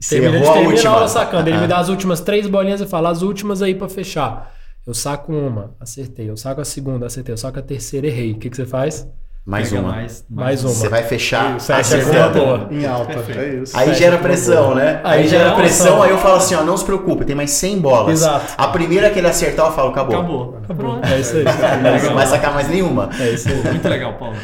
[0.08, 1.48] Termina, a gente termina a, a aula sacando.
[1.48, 4.52] Ele me dá as últimas três bolinhas e fala as últimas aí para fechar.
[4.86, 6.28] Eu saco uma, acertei.
[6.28, 7.32] Eu saco a segunda, acertei.
[7.32, 8.32] Eu saco a terceira, errei.
[8.32, 9.06] O que, que você faz?
[9.44, 9.92] Mais Pega uma.
[9.92, 10.72] Mais, mais, uma.
[10.72, 11.60] Você vai fechar.
[11.60, 12.68] Fecha com uma boa.
[12.70, 13.12] Em alta.
[13.36, 13.76] É isso.
[13.76, 15.00] Aí gera pressão, né?
[15.02, 17.80] Aí, aí gera pressão, aí eu falo assim, ó, não se preocupe, tem mais 100
[17.80, 18.20] bolas.
[18.20, 18.54] Exato.
[18.56, 20.16] A primeira que ele acertar, eu falo, acabou.
[20.16, 20.58] Acabou.
[20.62, 21.00] Acabou.
[21.02, 21.44] É isso aí.
[22.06, 23.10] Não vai sacar mais nenhuma.
[23.18, 23.62] É isso aí.
[23.64, 24.36] Muito legal, Paulo.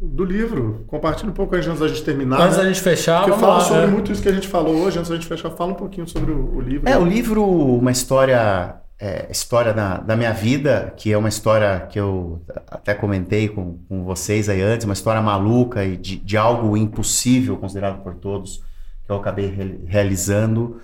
[0.00, 2.40] Do livro, compartilha um pouco antes da gente terminar.
[2.40, 3.86] Antes da gente fechar, Porque fala lá, sobre é.
[3.86, 4.98] muito isso que a gente falou hoje.
[4.98, 6.88] Antes da gente fechar, fala um pouquinho sobre o, o livro.
[6.88, 11.86] É, o livro, uma história é, história da, da, minha vida, que é uma história
[11.88, 16.36] que eu até comentei com, com vocês aí antes, uma história maluca e de, de
[16.36, 18.58] algo impossível considerado por todos,
[19.04, 19.54] que eu acabei
[19.86, 20.80] realizando.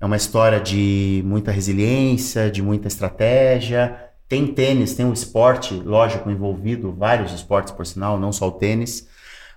[0.00, 4.10] É uma história de muita resiliência, de muita estratégia.
[4.28, 9.08] Tem tênis, tem um esporte, lógico, envolvido, vários esportes, por sinal, não só o tênis.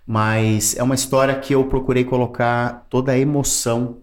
[0.05, 4.01] Mas é uma história que eu procurei colocar toda a emoção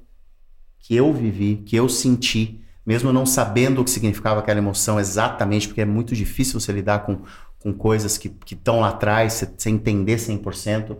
[0.78, 5.66] que eu vivi, que eu senti, mesmo não sabendo o que significava aquela emoção exatamente,
[5.66, 7.18] porque é muito difícil você lidar com,
[7.58, 10.96] com coisas que estão lá atrás, sem entender 100%.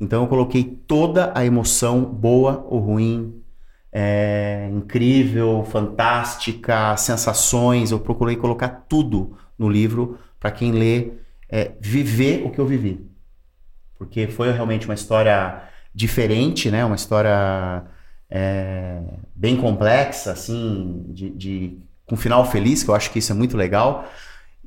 [0.00, 3.40] Então eu coloquei toda a emoção, boa ou ruim,
[3.92, 7.90] é, incrível, fantástica, sensações.
[7.90, 11.12] Eu procurei colocar tudo no livro para quem lê
[11.48, 13.06] é, viver o que eu vivi.
[13.96, 15.62] Porque foi realmente uma história
[15.94, 16.84] diferente, né?
[16.84, 17.84] Uma história
[18.30, 19.00] é,
[19.34, 23.56] bem complexa, assim, de, de, com final feliz, que eu acho que isso é muito
[23.56, 24.08] legal.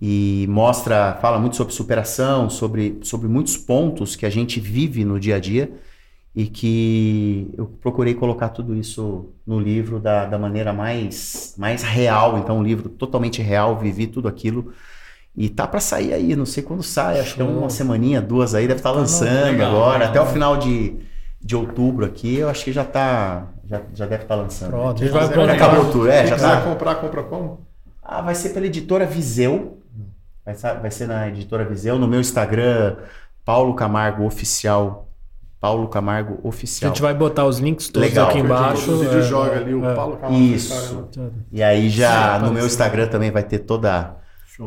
[0.02, 5.20] E mostra, fala muito sobre superação, sobre, sobre muitos pontos que a gente vive no
[5.20, 5.72] dia a dia
[6.36, 12.40] e que eu procurei colocar tudo isso no livro da, da maneira mais, mais real.
[12.40, 14.74] Então, um livro totalmente real, vivi tudo aquilo.
[15.36, 18.54] E tá para sair aí, não sei quando sai, acho que é uma semaninha, duas
[18.54, 20.06] aí, deve estar tá lançando legal, agora.
[20.08, 20.98] Até o final de,
[21.44, 23.48] de outubro aqui, eu acho que já tá.
[23.66, 24.70] Já, já deve estar tá lançando.
[24.70, 26.10] Pronto, já vai acabou tudo.
[26.10, 26.62] É, já tá.
[26.62, 27.66] comprar, compra como?
[28.04, 29.80] Ah, vai ser pela editora Viseu.
[30.46, 32.98] Vai, vai ser na editora Viseu, no meu Instagram,
[33.46, 35.08] Paulo Camargo Oficial
[35.62, 36.90] Paulo Camargo Oficial.
[36.90, 38.30] A gente vai botar os links todos Legal.
[38.30, 38.92] aqui embaixo.
[38.92, 39.94] O é, joga ali o é.
[39.94, 40.74] Paulo Camargo Isso.
[40.74, 41.30] Oficial.
[41.52, 44.16] E aí já Sim, no meu Instagram também vai ter toda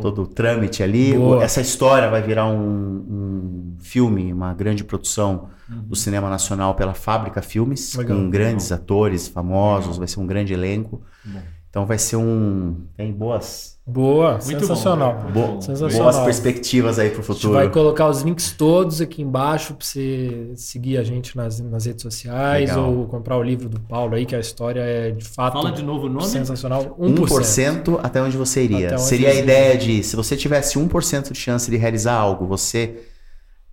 [0.01, 1.17] todo o trâmite ali.
[1.17, 1.43] Boa.
[1.43, 5.83] Essa história vai virar um, um filme, uma grande produção uhum.
[5.83, 8.17] do cinema nacional pela Fábrica Filmes, Legal.
[8.17, 8.83] com grandes Legal.
[8.83, 11.03] atores famosos, vai ser um grande elenco.
[11.25, 11.41] Bom.
[11.75, 12.77] Então vai ser um.
[12.97, 13.77] Tem boas.
[13.85, 15.27] Boa, Muito sensacional.
[15.35, 16.13] Bom, sensacional.
[16.13, 17.59] Boas perspectivas aí para o futuro.
[17.59, 21.59] A gente vai colocar os links todos aqui embaixo para você seguir a gente nas,
[21.59, 22.95] nas redes sociais Legal.
[22.95, 25.83] ou comprar o livro do Paulo aí, que a história é de fato Fala de
[25.83, 26.29] novo o nome.
[26.29, 26.97] sensacional.
[26.97, 27.27] 1%.
[27.27, 28.93] 1% até onde você iria.
[28.93, 33.01] Onde Seria a ideia de, se você tivesse 1% de chance de realizar algo, você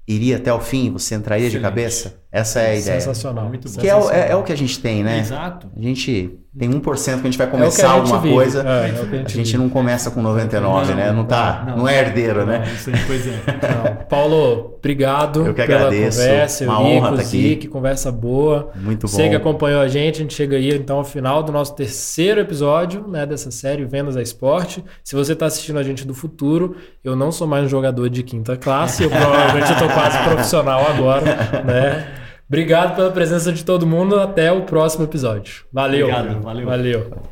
[0.08, 0.92] iria até o fim?
[0.92, 1.64] Você entraria Excelente.
[1.64, 2.20] de cabeça?
[2.32, 3.02] Essa é a ideia.
[3.02, 3.50] Sensacional.
[3.50, 3.82] Muito bom.
[3.82, 5.20] Que é, é, é, o que a gente tem, né?
[5.20, 5.68] Exato.
[5.76, 8.34] A gente tem 1% que a gente vai começar é alguma vive.
[8.34, 8.64] coisa.
[8.66, 11.12] É, é a, gente, a gente não começa com 99, não, né?
[11.12, 12.64] Não, tá, não, não é herdeiro, né?
[13.06, 13.38] pois é.
[14.10, 16.20] Paulo, obrigado Eu que pela agradeço.
[16.20, 16.64] conversa.
[16.64, 17.56] Uma honra estar tá aqui.
[17.58, 18.72] Que conversa boa.
[18.76, 19.08] Muito bom.
[19.10, 22.40] Você que acompanhou a gente, a gente chega aí então ao final do nosso terceiro
[22.40, 24.82] episódio né, dessa série Vendas a Esporte.
[25.04, 28.24] Se você está assistindo a gente do futuro, eu não sou mais um jogador de
[28.24, 32.21] quinta classe, eu provavelmente estou quase profissional agora, né?
[32.52, 34.20] Obrigado pela presença de todo mundo.
[34.20, 35.64] Até o próximo episódio.
[35.72, 36.10] Valeu.
[36.10, 36.66] Obrigado, valeu.
[36.66, 37.24] Valeu.